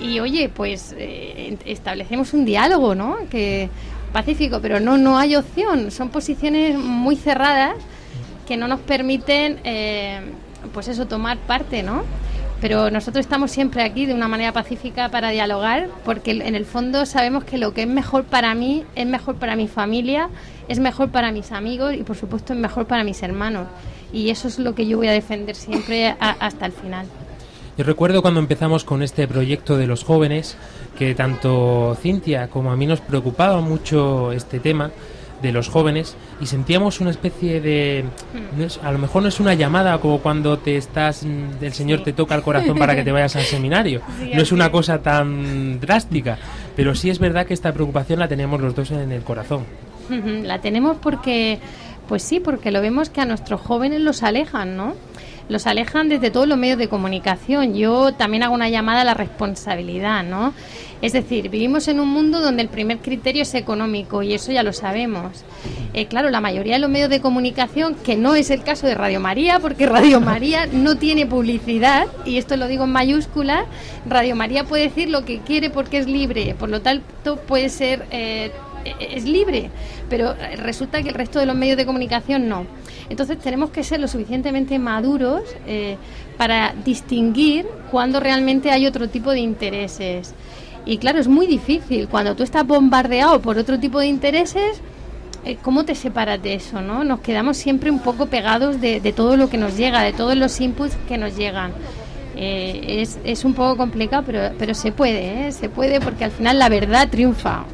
[0.00, 3.16] y oye, pues eh, establecemos un diálogo, ¿no?
[3.30, 3.70] Que
[4.12, 5.90] pacífico, pero no, no hay opción.
[5.90, 7.74] Son posiciones muy cerradas
[8.46, 10.20] que no nos permiten, eh,
[10.72, 12.04] pues eso, tomar parte, ¿no?
[12.64, 17.04] Pero nosotros estamos siempre aquí de una manera pacífica para dialogar, porque en el fondo
[17.04, 20.30] sabemos que lo que es mejor para mí es mejor para mi familia,
[20.66, 23.66] es mejor para mis amigos y por supuesto es mejor para mis hermanos.
[24.14, 27.04] Y eso es lo que yo voy a defender siempre hasta el final.
[27.76, 30.56] Yo recuerdo cuando empezamos con este proyecto de los jóvenes,
[30.98, 34.90] que tanto Cintia como a mí nos preocupaba mucho este tema,
[35.42, 38.04] de los jóvenes y sentíamos una especie de
[38.82, 42.12] a lo mejor no es una llamada como cuando te estás mm, el señor te
[42.12, 44.00] toca el corazón para que te vayas al seminario.
[44.34, 46.38] No es una cosa tan drástica
[46.76, 49.64] pero sí es verdad que esta preocupación la tenemos los dos en el corazón.
[50.08, 51.58] La tenemos porque
[52.08, 54.94] pues sí porque lo vemos que a nuestros jóvenes los alejan no
[55.48, 57.74] los alejan desde todos los medios de comunicación.
[57.74, 60.54] Yo también hago una llamada a la responsabilidad, ¿no?
[61.02, 64.62] Es decir, vivimos en un mundo donde el primer criterio es económico y eso ya
[64.62, 65.44] lo sabemos.
[65.92, 68.94] Eh, claro, la mayoría de los medios de comunicación, que no es el caso de
[68.94, 73.66] Radio María, porque Radio María no tiene publicidad, y esto lo digo en mayúsculas,
[74.06, 78.06] Radio María puede decir lo que quiere porque es libre, por lo tanto puede ser...
[78.10, 78.50] Eh,
[78.84, 79.70] es libre,
[80.08, 82.66] pero resulta que el resto de los medios de comunicación no.
[83.08, 85.96] Entonces tenemos que ser lo suficientemente maduros eh,
[86.36, 90.34] para distinguir cuando realmente hay otro tipo de intereses.
[90.86, 92.08] Y claro, es muy difícil.
[92.08, 94.80] Cuando tú estás bombardeado por otro tipo de intereses,
[95.44, 96.80] eh, ¿cómo te separas de eso?
[96.80, 97.04] ¿no?
[97.04, 100.36] Nos quedamos siempre un poco pegados de, de todo lo que nos llega, de todos
[100.36, 101.72] los inputs que nos llegan.
[102.36, 105.52] Eh, es, es, un poco complicado, pero, pero se puede, ¿eh?
[105.52, 107.64] se puede porque al final la verdad triunfa.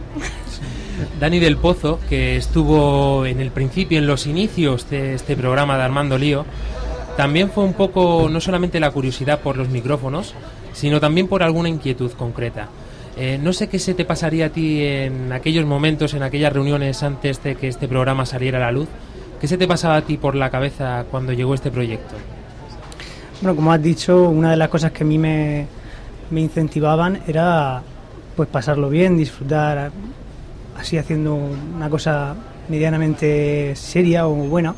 [1.21, 5.83] Dani del Pozo, que estuvo en el principio, en los inicios de este programa de
[5.83, 6.47] Armando Lío,
[7.19, 10.35] también fue un poco, no solamente la curiosidad por los micrófonos,
[10.73, 12.71] sino también por alguna inquietud concreta.
[13.19, 17.03] Eh, no sé qué se te pasaría a ti en aquellos momentos, en aquellas reuniones
[17.03, 18.89] antes de que este programa saliera a la luz.
[19.39, 22.15] ¿Qué se te pasaba a ti por la cabeza cuando llegó este proyecto?
[23.43, 25.67] Bueno, como has dicho, una de las cosas que a mí me,
[26.31, 27.83] me incentivaban era
[28.37, 29.93] pues pasarlo bien, disfrutar
[30.79, 32.35] así haciendo una cosa
[32.69, 34.75] medianamente seria o buena.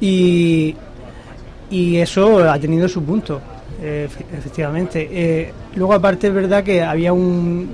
[0.00, 0.74] Y,
[1.70, 3.40] y eso ha tenido su punto,
[3.82, 5.08] eh, efectivamente.
[5.10, 7.72] Eh, luego aparte es verdad que había un,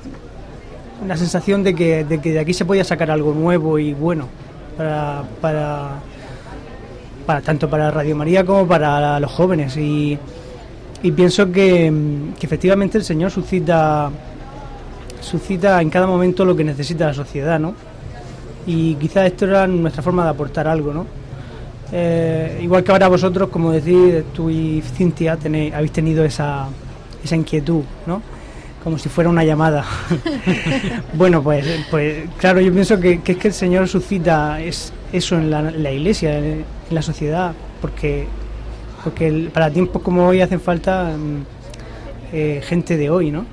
[1.03, 4.29] una sensación de que, de que de aquí se podía sacar algo nuevo y bueno
[4.77, 5.91] para, para,
[7.27, 10.19] para tanto para Radio María como para los jóvenes y,
[11.17, 11.93] pienso que,
[12.39, 14.11] que efectivamente el Señor suscita
[15.21, 17.75] suscita en cada momento lo que necesita la sociedad, ¿no?
[18.67, 21.07] Y quizás esto era nuestra forma de aportar algo, ¿no?
[21.93, 26.69] Eh, igual que ahora vosotros, como decís, tú y Cintia tenéis, habéis tenido esa,
[27.23, 28.23] esa inquietud, ¿no?
[28.85, 29.85] Como si fuera una llamada.
[31.15, 35.37] bueno, pues, pues claro, yo pienso que, que, es que el Señor suscita es, eso
[35.37, 38.27] en la, en la iglesia, en, en, la sociedad, porque,
[39.03, 41.13] porque el, para tiempos como hoy hacen falta
[42.33, 43.45] eh, gente de hoy, ¿no?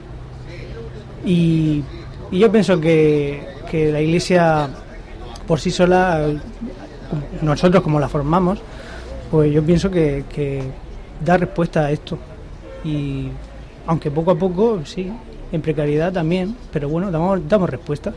[1.27, 1.83] Y,
[2.31, 4.69] yo pienso que, que la iglesia
[5.47, 6.27] por sí sola
[7.41, 8.59] nosotros como la formamos,
[9.31, 10.61] pues yo pienso que, que,
[11.23, 12.17] da respuesta a esto.
[12.83, 13.29] Y
[13.85, 15.11] aunque poco a poco, sí,
[15.51, 18.13] en precariedad también, pero bueno, damos, damos respuesta.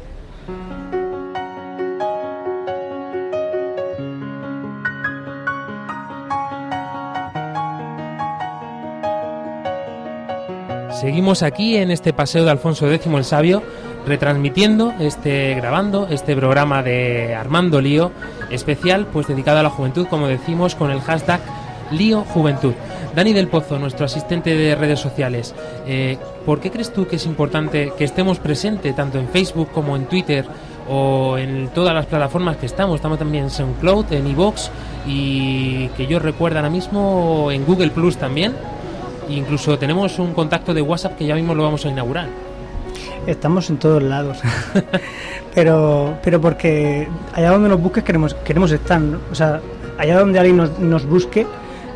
[11.00, 13.62] Seguimos aquí en este paseo de Alfonso X el Sabio,
[14.06, 18.12] retransmitiendo, este, grabando este programa de Armando Lío,
[18.50, 21.40] especial, pues dedicado a la juventud, como decimos, con el hashtag
[21.90, 22.74] Lío Juventud.
[23.16, 25.54] Dani del Pozo, nuestro asistente de redes sociales,
[25.86, 29.96] eh, ¿por qué crees tú que es importante que estemos presentes tanto en Facebook como
[29.96, 30.44] en Twitter
[30.86, 32.96] o en todas las plataformas que estamos?
[32.96, 34.68] Estamos también en SoundCloud, en iVoox
[35.06, 38.52] y que yo recuerdo ahora mismo en Google Plus también.
[39.30, 42.28] Incluso tenemos un contacto de WhatsApp que ya mismo lo vamos a inaugurar.
[43.26, 44.38] Estamos en todos lados,
[45.54, 49.18] pero pero porque allá donde nos busques queremos queremos estar, ¿no?
[49.30, 49.60] o sea,
[49.98, 51.46] allá donde alguien nos, nos, busque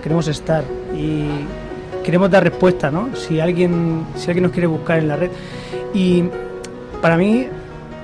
[0.03, 1.25] queremos estar y
[2.05, 3.17] queremos dar respuesta, ¿no?
[3.17, 5.31] Si alguien si alguien nos quiere buscar en la red
[5.95, 6.25] y
[7.01, 7.47] para mí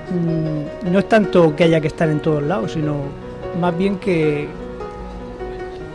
[0.09, 2.95] mmm, no es tanto que haya que estar en todos lados, sino
[3.59, 4.47] más bien que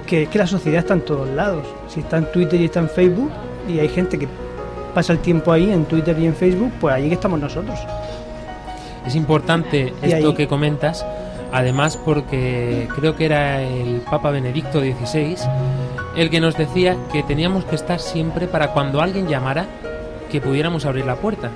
[0.06, 1.66] que, que la sociedad está en todos lados.
[1.88, 3.30] Si está en Twitter y está en Facebook
[3.68, 4.28] y hay gente que
[4.94, 7.78] pasa el tiempo ahí en Twitter y en Facebook, pues ahí que estamos nosotros.
[9.06, 10.34] Es importante y esto ahí...
[10.34, 11.04] que comentas,
[11.52, 15.36] además porque creo que era el Papa Benedicto XVI
[16.16, 19.66] el que nos decía que teníamos que estar siempre para cuando alguien llamara
[20.30, 21.50] que pudiéramos abrir la puerta.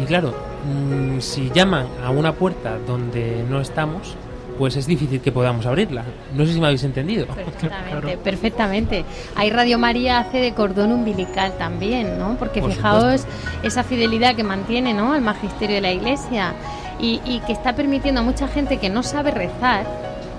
[0.00, 0.34] Y claro,
[0.66, 4.14] mmm, si llaman a una puerta donde no estamos,
[4.58, 6.04] pues es difícil que podamos abrirla.
[6.34, 7.26] No sé si me habéis entendido.
[7.26, 9.04] Perfectamente, perfectamente.
[9.36, 12.36] Ahí Radio María hace de cordón umbilical también, ¿no?
[12.38, 13.66] Porque Por fijaos supuesto.
[13.66, 15.12] esa fidelidad que mantiene, ¿no?
[15.12, 16.52] Al magisterio de la Iglesia
[17.00, 19.86] y, y que está permitiendo a mucha gente que no sabe rezar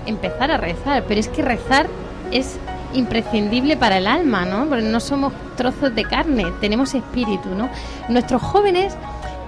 [0.05, 1.03] empezar a rezar.
[1.07, 1.87] Pero es que rezar
[2.31, 2.57] es
[2.93, 4.65] imprescindible para el alma, ¿no?
[4.65, 7.69] Porque no somos trozos de carne, tenemos espíritu, ¿no?
[8.09, 8.95] Nuestros jóvenes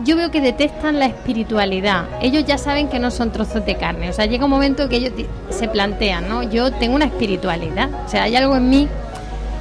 [0.04, 2.06] yo veo que detestan la espiritualidad.
[2.22, 4.10] Ellos ya saben que no son trozos de carne.
[4.10, 5.14] O sea, llega un momento que ellos
[5.50, 6.44] se plantean, ¿no?
[6.44, 7.90] Yo tengo una espiritualidad.
[8.06, 8.88] O sea, hay algo en mí.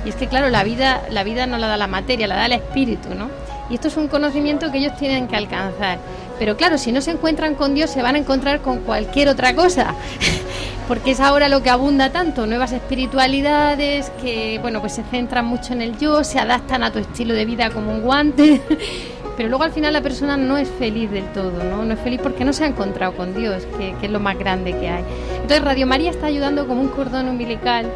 [0.04, 2.46] Y es que, claro, la vida, la vida no la da la materia, la da
[2.46, 3.28] el espíritu, ¿no?
[3.70, 5.98] Y esto es un conocimiento que ellos tienen que alcanzar.
[6.38, 9.54] Pero claro, si no se encuentran con Dios, se van a encontrar con cualquier otra
[9.54, 9.94] cosa.
[10.88, 15.72] Porque es ahora lo que abunda tanto, nuevas espiritualidades que, bueno, pues se centran mucho
[15.72, 18.60] en el yo, se adaptan a tu estilo de vida como un guante
[19.36, 21.84] pero luego al final la persona no es feliz del todo, ¿no?
[21.84, 24.72] No es feliz porque no se ha encontrado con Dios, que, es lo más grande
[24.72, 25.04] que hay.
[25.34, 27.86] Entonces Radio María está ayudando como un cordón umbilical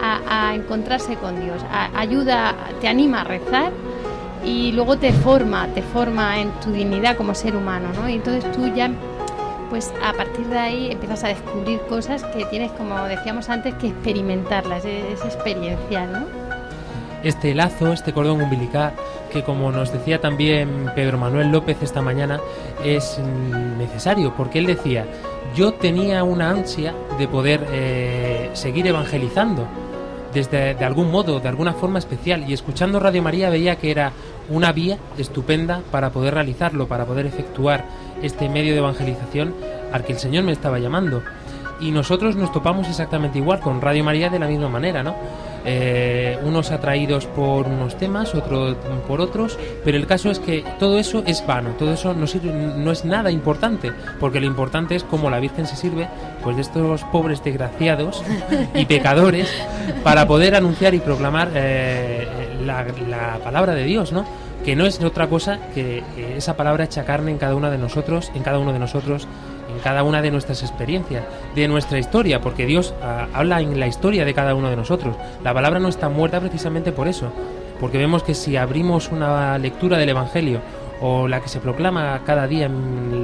[0.00, 1.64] a, a encontrarse con Dios,
[1.94, 3.72] ayuda, te anima a rezar
[4.44, 8.08] y luego te forma, te forma en tu dignidad como ser humano, ¿no?
[8.08, 8.90] Y entonces tú ya
[9.70, 13.88] pues a partir de ahí empiezas a descubrir cosas que tienes, como decíamos antes, que
[13.88, 16.45] experimentarlas, es, es experiencial, ¿no?
[17.26, 18.92] Este lazo, este cordón umbilical
[19.32, 22.38] que como nos decía también Pedro Manuel López esta mañana,
[22.84, 23.18] es
[23.76, 25.04] necesario, porque él decía,
[25.56, 29.66] yo tenía una ansia de poder eh, seguir evangelizando
[30.32, 34.12] desde de algún modo, de alguna forma especial, y escuchando Radio María veía que era
[34.48, 37.86] una vía estupenda para poder realizarlo, para poder efectuar
[38.22, 39.52] este medio de evangelización
[39.92, 41.24] al que el Señor me estaba llamando.
[41.80, 45.16] Y nosotros nos topamos exactamente igual con Radio María de la misma manera, ¿no?
[45.68, 48.76] Eh, unos atraídos por unos temas, otros
[49.08, 52.52] por otros, pero el caso es que todo eso es vano, todo eso no, sirve,
[52.52, 56.08] no es nada importante, porque lo importante es cómo la Virgen se sirve
[56.44, 58.22] pues de estos pobres desgraciados
[58.76, 59.52] y pecadores
[60.04, 62.28] para poder anunciar y proclamar eh,
[62.64, 64.24] la, la palabra de Dios, ¿no?
[64.64, 66.02] que no es otra cosa que
[66.36, 69.28] esa palabra hecha carne en cada una de nosotros, en cada uno de nosotros,
[69.70, 73.86] en cada una de nuestras experiencias, de nuestra historia, porque Dios ah, habla en la
[73.86, 75.16] historia de cada uno de nosotros.
[75.42, 77.32] La palabra no está muerta precisamente por eso,
[77.80, 80.60] porque vemos que si abrimos una lectura del Evangelio
[81.00, 82.70] o la que se proclama cada día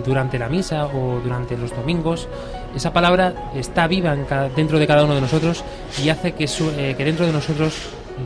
[0.05, 2.28] durante la misa o durante los domingos,
[2.76, 5.64] esa palabra está viva en cada- dentro de cada uno de nosotros
[6.05, 7.74] y hace que, su- eh, que dentro de nosotros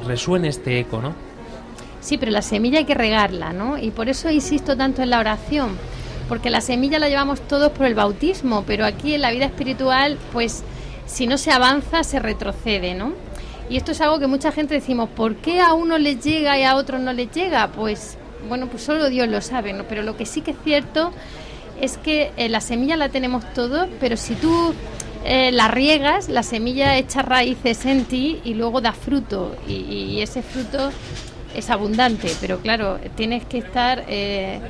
[0.07, 1.13] resuene este eco, ¿no?
[2.01, 3.79] Sí, pero la semilla hay que regarla, ¿no?
[3.79, 5.77] Y por eso insisto tanto en la oración,
[6.29, 10.19] porque la semilla la llevamos todos por el bautismo, pero aquí en la vida espiritual,
[10.33, 10.65] pues
[11.07, 13.13] si no se avanza, se retrocede, ¿no?
[13.69, 16.63] Y esto es algo que mucha gente decimos, ¿por qué a uno les llega y
[16.63, 17.69] a otros no les llega?
[17.73, 18.17] Pues
[18.49, 19.85] bueno, pues solo Dios lo sabe, ¿no?
[19.85, 21.13] Pero lo que sí que es cierto
[21.81, 24.73] es que eh, la semilla la tenemos todos, pero si tú
[25.25, 29.57] eh, la riegas, la semilla echa raíces en ti y luego da fruto.
[29.67, 30.91] Y, y ese fruto
[31.55, 34.05] es abundante, pero claro, tienes que estar.
[34.09, 34.61] eh,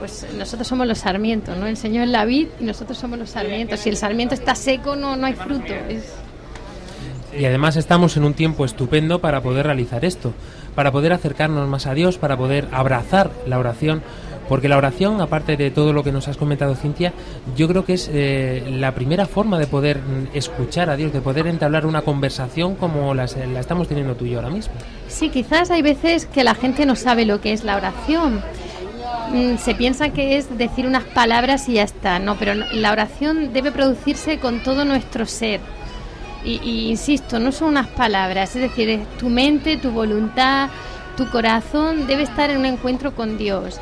[0.00, 1.66] pues nosotros somos los sarmientos, ¿no?
[1.68, 3.78] El Señor es la vid y nosotros somos los sarmientos.
[3.78, 5.72] Si el sarmiento está seco, no, no hay fruto.
[5.88, 6.12] Es,
[7.38, 10.32] Y además estamos en un tiempo estupendo para poder realizar esto,
[10.74, 14.02] para poder acercarnos más a Dios, para poder abrazar la oración,
[14.48, 17.12] porque la oración, aparte de todo lo que nos has comentado, Cintia,
[17.56, 21.20] yo creo que es eh, la primera forma de poder mm, escuchar a Dios, de
[21.20, 24.74] poder entablar una conversación como las- la estamos teniendo tú y yo ahora mismo.
[25.06, 28.40] Sí, quizás hay veces que la gente no sabe lo que es la oración.
[29.32, 32.18] Mm, Se piensa que es decir unas palabras y ya está.
[32.18, 35.60] No, pero la oración debe producirse con todo nuestro ser.
[36.44, 40.70] Y, insisto, no son unas palabras, es decir, es tu mente, tu voluntad,
[41.14, 43.78] tu corazón debe estar en un encuentro con Dios.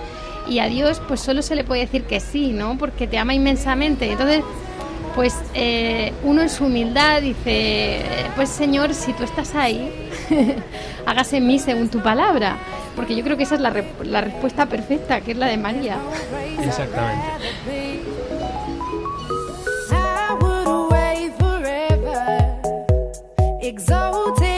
[0.48, 2.76] Y a Dios, pues solo se le puede decir que sí, ¿no?
[2.76, 4.10] Porque te ama inmensamente.
[4.10, 4.42] Entonces,
[5.14, 8.02] pues eh, uno en su humildad dice,
[8.34, 9.92] pues Señor, si tú estás ahí,
[11.06, 12.56] hágase en mí según tu palabra.
[12.98, 15.56] Porque yo creo que esa es la, re- la respuesta perfecta, que es la de
[15.56, 15.98] María.
[16.60, 17.28] Exactamente.
[23.60, 24.57] Exalted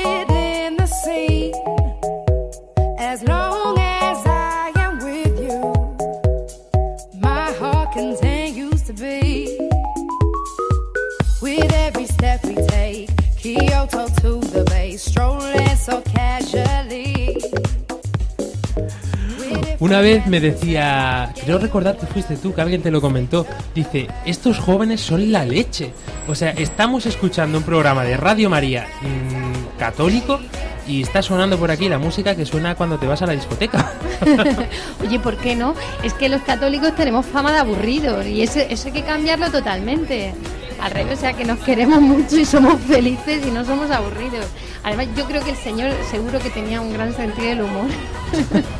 [19.80, 24.08] Una vez me decía, creo recordar que fuiste tú, que alguien te lo comentó, dice,
[24.26, 25.92] estos jóvenes son la leche.
[26.28, 30.38] O sea, estamos escuchando un programa de Radio María mm, católico
[30.86, 33.90] y está sonando por aquí la música que suena cuando te vas a la discoteca.
[35.02, 35.74] Oye, ¿por qué no?
[36.02, 40.34] Es que los católicos tenemos fama de aburridos y eso, eso hay que cambiarlo totalmente.
[40.78, 44.44] Al revés, o sea, que nos queremos mucho y somos felices y no somos aburridos.
[44.82, 47.86] Además, yo creo que el Señor seguro que tenía un gran sentido del humor.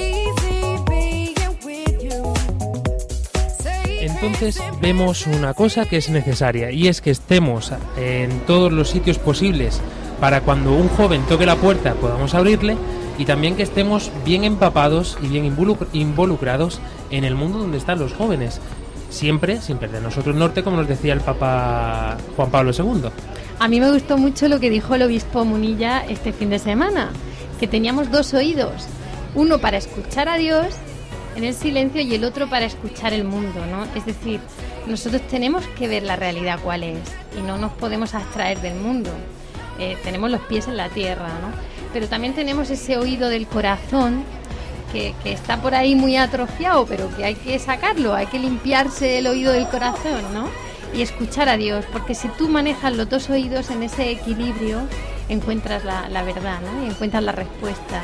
[4.21, 9.17] Entonces vemos una cosa que es necesaria y es que estemos en todos los sitios
[9.17, 9.81] posibles
[10.19, 12.77] para cuando un joven toque la puerta podamos abrirle
[13.17, 17.97] y también que estemos bien empapados y bien involu- involucrados en el mundo donde están
[17.97, 18.59] los jóvenes.
[19.09, 23.09] Siempre, sin perder nosotros norte, como nos decía el Papa Juan Pablo II.
[23.59, 27.09] A mí me gustó mucho lo que dijo el obispo Munilla este fin de semana,
[27.59, 28.85] que teníamos dos oídos,
[29.35, 30.67] uno para escuchar a Dios
[31.35, 33.85] en el silencio y el otro para escuchar el mundo, ¿no?
[33.95, 34.39] Es decir,
[34.85, 36.99] nosotros tenemos que ver la realidad cuál es
[37.37, 39.09] y no nos podemos abstraer del mundo.
[39.79, 41.51] Eh, tenemos los pies en la tierra, ¿no?
[41.93, 44.23] Pero también tenemos ese oído del corazón
[44.91, 49.19] que, que está por ahí muy atrofiado, pero que hay que sacarlo, hay que limpiarse
[49.19, 50.49] el oído del corazón, ¿no?
[50.93, 54.81] Y escuchar a Dios, porque si tú manejas los dos oídos en ese equilibrio,
[55.29, 56.85] encuentras la, verdad, ¿no?
[56.85, 58.01] Y encuentras la respuesta.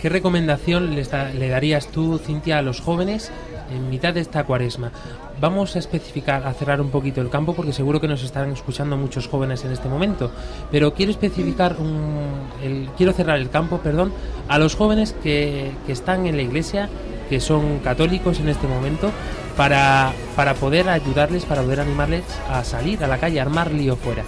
[0.00, 3.30] ¿Qué recomendación les da- le darías tú, Cintia, a los jóvenes
[3.74, 4.92] en mitad de esta cuaresma?
[5.40, 8.96] Vamos a especificar, a cerrar un poquito el campo, porque seguro que nos están escuchando
[8.96, 10.30] muchos jóvenes en este momento.
[10.70, 14.12] Pero quiero especificar, un- el- quiero cerrar el campo, perdón,
[14.48, 16.88] a los jóvenes que, están en la iglesia,
[17.28, 19.10] que son católicos en este momento,
[19.56, 23.96] para, para poder ayudarles, para poder animarles a salir a la calle, a armar lío
[23.96, 24.22] fuera.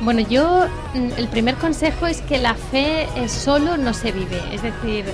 [0.00, 4.40] Bueno, yo mm, el primer consejo es que la fe eh, solo no se vive.
[4.52, 5.04] Es decir,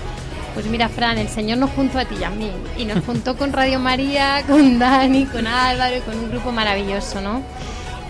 [0.55, 2.51] pues mira, Fran, el Señor nos juntó a ti y a mí.
[2.79, 7.21] Y nos juntó con Radio María, con Dani, con Álvaro y con un grupo maravilloso,
[7.21, 7.43] ¿no?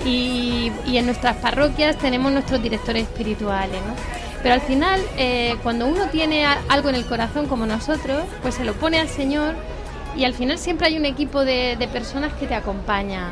[0.05, 3.95] Y, y en nuestras parroquias tenemos nuestros directores espirituales, ¿no?
[4.43, 8.65] Pero al final, eh, cuando uno tiene algo en el corazón como nosotros, pues se
[8.65, 9.55] lo pone al Señor
[10.17, 13.31] y al final siempre hay un equipo de, de personas que te acompaña.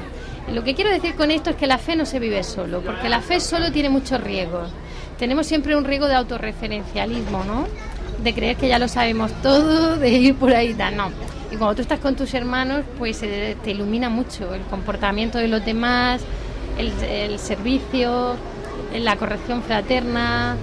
[0.52, 3.08] Lo que quiero decir con esto es que la fe no se vive solo, porque
[3.08, 4.70] la fe solo tiene muchos riesgos.
[5.18, 7.66] Tenemos siempre un riesgo de autorreferencialismo, ¿no?
[8.22, 11.10] De creer que ya lo sabemos todo, de ir por ahí, no.
[11.50, 15.48] Y cuando tú estás con tus hermanos, pues eh, te ilumina mucho el comportamiento de
[15.48, 16.20] los demás,
[16.78, 18.36] el, el servicio,
[18.92, 20.56] la corrección fraterna,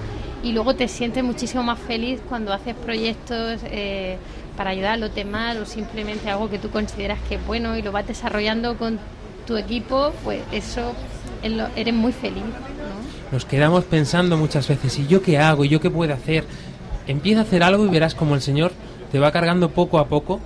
[0.43, 4.17] y luego te sientes muchísimo más feliz cuando haces proyectos eh,
[4.57, 7.81] para ayudar a los demás o simplemente algo que tú consideras que es bueno y
[7.81, 8.99] lo vas desarrollando con
[9.45, 10.93] tu equipo, pues eso
[11.75, 12.43] eres muy feliz.
[12.43, 13.31] ¿no?
[13.31, 15.63] Nos quedamos pensando muchas veces, ¿y yo qué hago?
[15.65, 16.43] ¿Y yo qué puedo hacer?
[17.07, 18.71] Empieza a hacer algo y verás como el Señor
[19.11, 20.39] te va cargando poco a poco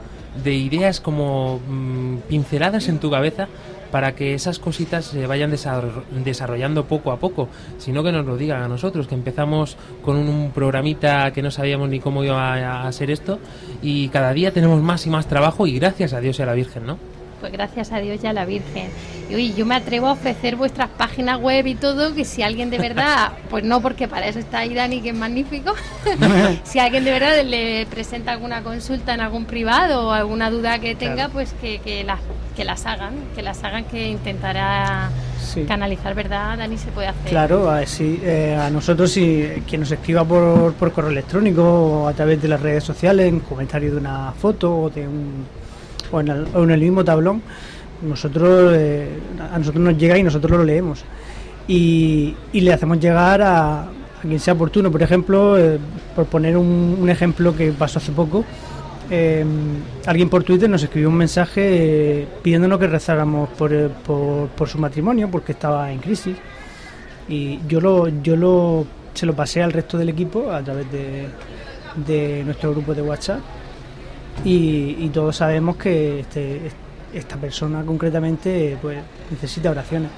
[0.43, 3.47] de ideas como mm, pinceladas en tu cabeza
[3.91, 8.35] para que esas cositas se vayan desarro- desarrollando poco a poco, sino que nos lo
[8.35, 12.87] digan a nosotros, que empezamos con un programita que no sabíamos ni cómo iba a,
[12.87, 13.39] a ser esto
[13.81, 16.53] y cada día tenemos más y más trabajo y gracias a Dios y a la
[16.53, 16.97] Virgen, ¿no?
[17.45, 18.87] Pues gracias a Dios y a la Virgen.
[19.29, 22.71] Y oye, yo me atrevo a ofrecer vuestras páginas web y todo, que si alguien
[22.71, 25.71] de verdad, pues no, porque para eso está ahí Dani, que es magnífico,
[26.63, 30.95] si alguien de verdad le presenta alguna consulta en algún privado o alguna duda que
[30.95, 31.33] tenga, Claro.
[31.33, 32.19] pues que, que, las,
[32.55, 35.65] que las hagan, que las hagan, que intentará Sí.
[35.65, 36.79] canalizar, ¿verdad, Dani?
[36.79, 37.29] Se puede hacer.
[37.29, 42.07] Claro, a, sí, eh, a nosotros si quien nos escriba por, por correo electrónico o
[42.07, 45.45] a través de las redes sociales, en comentario de una foto o de un
[46.15, 47.41] o en el, o en el mismo tablón,
[48.01, 49.09] nosotros eh,
[49.51, 51.03] a nosotros nos llega y nosotros lo leemos.
[51.67, 53.87] Y, le hacemos llegar a,
[54.21, 54.91] quien sea oportuno.
[54.91, 55.79] Por ejemplo, eh,
[56.15, 58.45] por poner un, ejemplo que pasó hace poco,
[59.09, 59.45] eh,
[60.05, 61.61] alguien por Twitter nos escribió un mensaje
[62.21, 66.37] eh, pidiéndonos que rezáramos por su matrimonio porque estaba en crisis.
[67.27, 71.27] Y yo lo yo lo se lo pasé al resto del equipo a través de,
[72.05, 73.39] de nuestro grupo de WhatsApp
[74.43, 76.71] y, todos sabemos que este,
[77.13, 78.99] esta persona concretamente pues
[79.31, 80.09] necesita oraciones.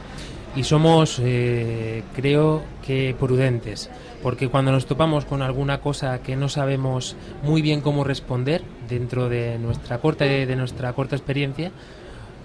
[0.56, 3.92] Y somos, eh, creo que prudentes,
[4.24, 9.30] porque cuando nos topamos con alguna cosa que no sabemos muy bien cómo responder dentro
[9.30, 11.72] de nuestra corta de nuestra corta experiencia,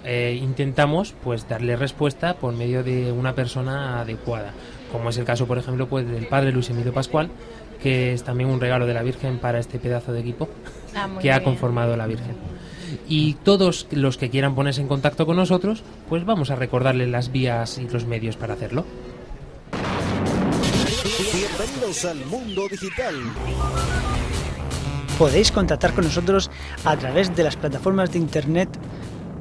[0.04, 4.52] eh, intentamos pues darle respuesta por medio de una persona adecuada,
[4.90, 7.30] como es el caso, por ejemplo, pues del padre Luis Emilio Pascual,
[7.80, 10.48] que es también un regalo de la Virgen para este pedazo de equipo
[10.94, 12.36] Ah, que ha conformado la Virgen.
[13.08, 17.30] Y todos los que quieran ponerse en contacto con nosotros, pues vamos a recordarles las
[17.32, 18.84] vías y los medios para hacerlo.
[21.32, 23.14] Bienvenidos al mundo digital.
[25.18, 26.50] podéis contactar con nosotros
[26.84, 28.68] a través de las plataformas de internet,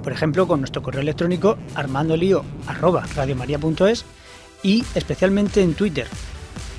[0.04, 4.06] por ejemplo con nuestro correo electrónico armandolio@radiomaria.es
[4.64, 6.08] y especialmente en Twitter,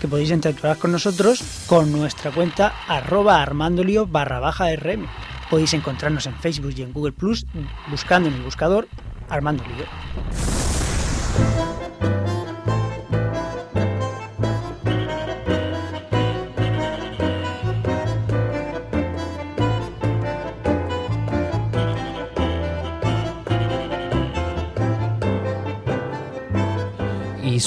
[0.02, 5.06] que podéis interactuar con nosotros con nuestra cuenta arroba armandolio barra baja rm.
[5.48, 7.46] Podéis encontrarnos en Facebook y en Google Plus
[7.88, 8.88] buscando en el buscador
[9.28, 9.86] Armando Lío.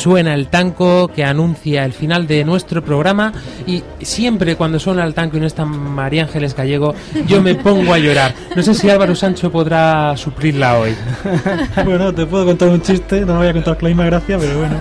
[0.06, 3.34] Suena el tanco que anuncia el final de nuestro programa
[3.66, 6.94] y siempre cuando suena el tanco y no está María Ángeles Gallego
[7.26, 8.36] yo me pongo a llorar.
[8.56, 10.94] No sé si Álvaro Sancho podrá suplirla hoy.
[11.86, 14.60] bueno, te puedo contar un chiste, no voy a contar con la misma gracia, pero
[14.60, 14.76] bueno.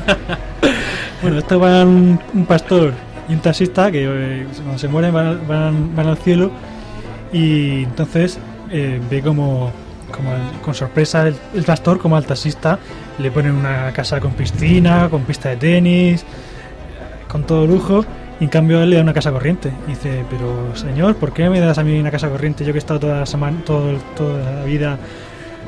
[1.23, 2.93] Bueno, esto van un pastor
[3.27, 6.51] y un taxista que eh, cuando se mueren van, van- van al cielo
[7.33, 8.39] y entonces
[8.71, 9.73] eh, ve como,
[10.13, 12.79] como el- con sorpresa el, el pastor como al taxista
[13.19, 16.25] le ponen una casa con piscina, con pista de tenis,
[17.29, 18.05] con todo lujo
[18.41, 19.71] Y en cambio él le da una casa corriente.
[19.87, 22.65] Dice, pero señor, ¿por qué me das a mí una casa corriente?
[22.65, 24.99] Yo que he estado toda la, semana, todo, toda la vida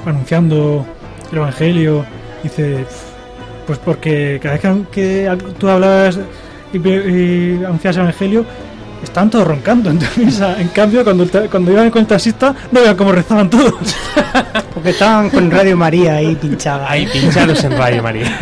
[0.05, 0.85] anunciando
[1.31, 2.05] el Evangelio.
[2.43, 2.85] Dice,
[3.67, 6.19] pues porque cada vez que, tú hablabas
[6.73, 8.45] y, y anunciabas el Evangelio,
[9.03, 10.61] estaban todos roncando en misa.
[10.61, 13.75] En cambio, cuando, cuando iban con el taxista, no vean cómo rezaban todos.
[14.75, 16.91] Porque estaban con Radio María ahí pinchada.
[16.91, 18.37] Ahí pinchados en Radio María.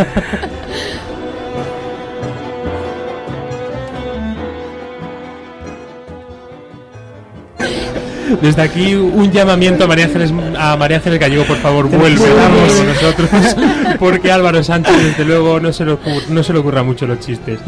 [8.40, 12.72] Desde aquí un llamamiento a María Ángeles, a María Ángeles Gallego, por favor, vuelve Vamos.
[12.72, 13.28] con nosotros,
[13.98, 17.20] porque Álvaro Sánchez desde luego no se le ocur- no se le ocurra mucho los
[17.20, 17.60] chistes.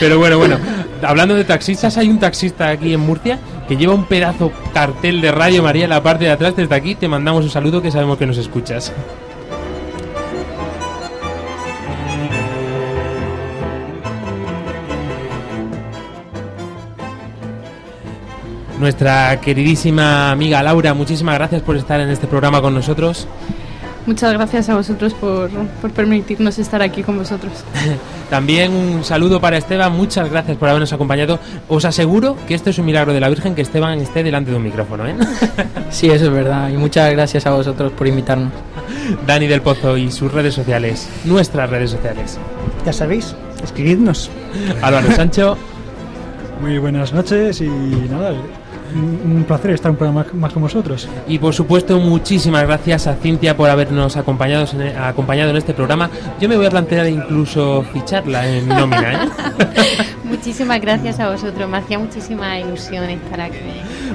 [0.00, 0.58] Pero bueno, bueno,
[1.02, 5.32] hablando de taxistas, hay un taxista aquí en Murcia que lleva un pedazo cartel de
[5.32, 6.56] Radio María en la parte de atrás.
[6.56, 8.92] Desde aquí te mandamos un saludo que sabemos que nos escuchas.
[18.78, 23.26] Nuestra queridísima amiga Laura, muchísimas gracias por estar en este programa con nosotros.
[24.08, 25.50] Muchas gracias a vosotros por,
[25.82, 27.52] por permitirnos estar aquí con vosotros.
[28.30, 31.38] También un saludo para Esteban, muchas gracias por habernos acompañado.
[31.68, 34.56] Os aseguro que esto es un milagro de la Virgen que Esteban esté delante de
[34.56, 35.06] un micrófono.
[35.06, 35.14] ¿eh?
[35.90, 36.70] Sí, eso es verdad.
[36.70, 38.50] Y muchas gracias a vosotros por invitarnos.
[39.26, 42.38] Dani del Pozo y sus redes sociales, nuestras redes sociales.
[42.86, 44.30] Ya sabéis, escribidnos.
[44.80, 45.58] Álvaro Sancho.
[46.62, 48.32] Muy buenas noches y nada,
[48.94, 51.08] un placer estar un programa más- con vosotros.
[51.26, 56.10] Y por supuesto, muchísimas gracias a Cintia por habernos acompañado en, acompañado en este programa.
[56.40, 59.12] Yo me voy a plantear incluso ficharla en mi nómina.
[59.12, 59.28] ¿eh?
[60.24, 63.56] Muchísimas gracias a vosotros, me hacía muchísima ilusión estar aquí.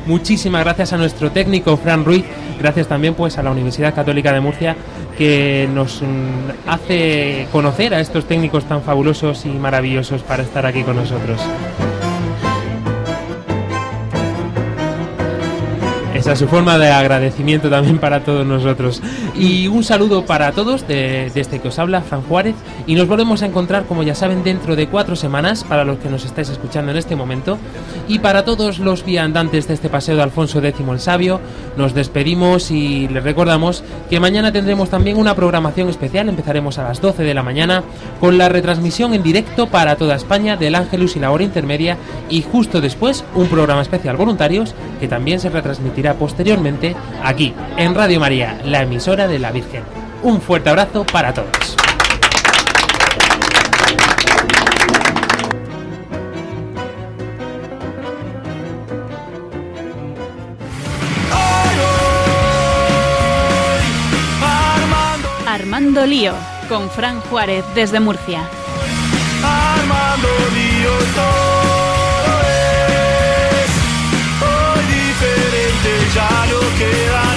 [0.06, 2.24] Muchísimas gracias a nuestro técnico Fran Ruiz,
[2.60, 4.76] gracias también pues a la Universidad Católica de Murcia
[5.18, 10.84] que nos mm, hace conocer a estos técnicos tan fabulosos y maravillosos para estar aquí
[10.84, 11.40] con nosotros.
[16.24, 19.02] Esa es su forma de agradecimiento también para todos nosotros.
[19.36, 22.56] Y un saludo para todos de- desde que os habla Fran Juárez.
[22.88, 26.10] Y nos volvemos a encontrar, como ya saben, dentro de cuatro semanas, para los que
[26.10, 27.58] nos estáis escuchando en este momento.
[28.08, 31.42] Y para todos los viandantes de este paseo de Alfonso X el Sabio,
[31.76, 36.30] nos despedimos y les recordamos que mañana tendremos también una programación especial.
[36.30, 37.84] Empezaremos a las 12 de la mañana
[38.22, 41.98] con la retransmisión en directo para toda España del Ángelus y la hora intermedia.
[42.30, 48.20] Y justo después, un programa especial voluntarios que también se retransmitirá posteriormente aquí, en Radio
[48.20, 49.84] María, la emisora de la Virgen.
[50.24, 51.76] Un fuerte abrazo para todos.
[65.46, 66.34] Armando Lío,
[66.70, 68.42] con Fran Juárez desde Murcia.
[69.44, 71.63] Armando lío,
[76.78, 77.33] queda.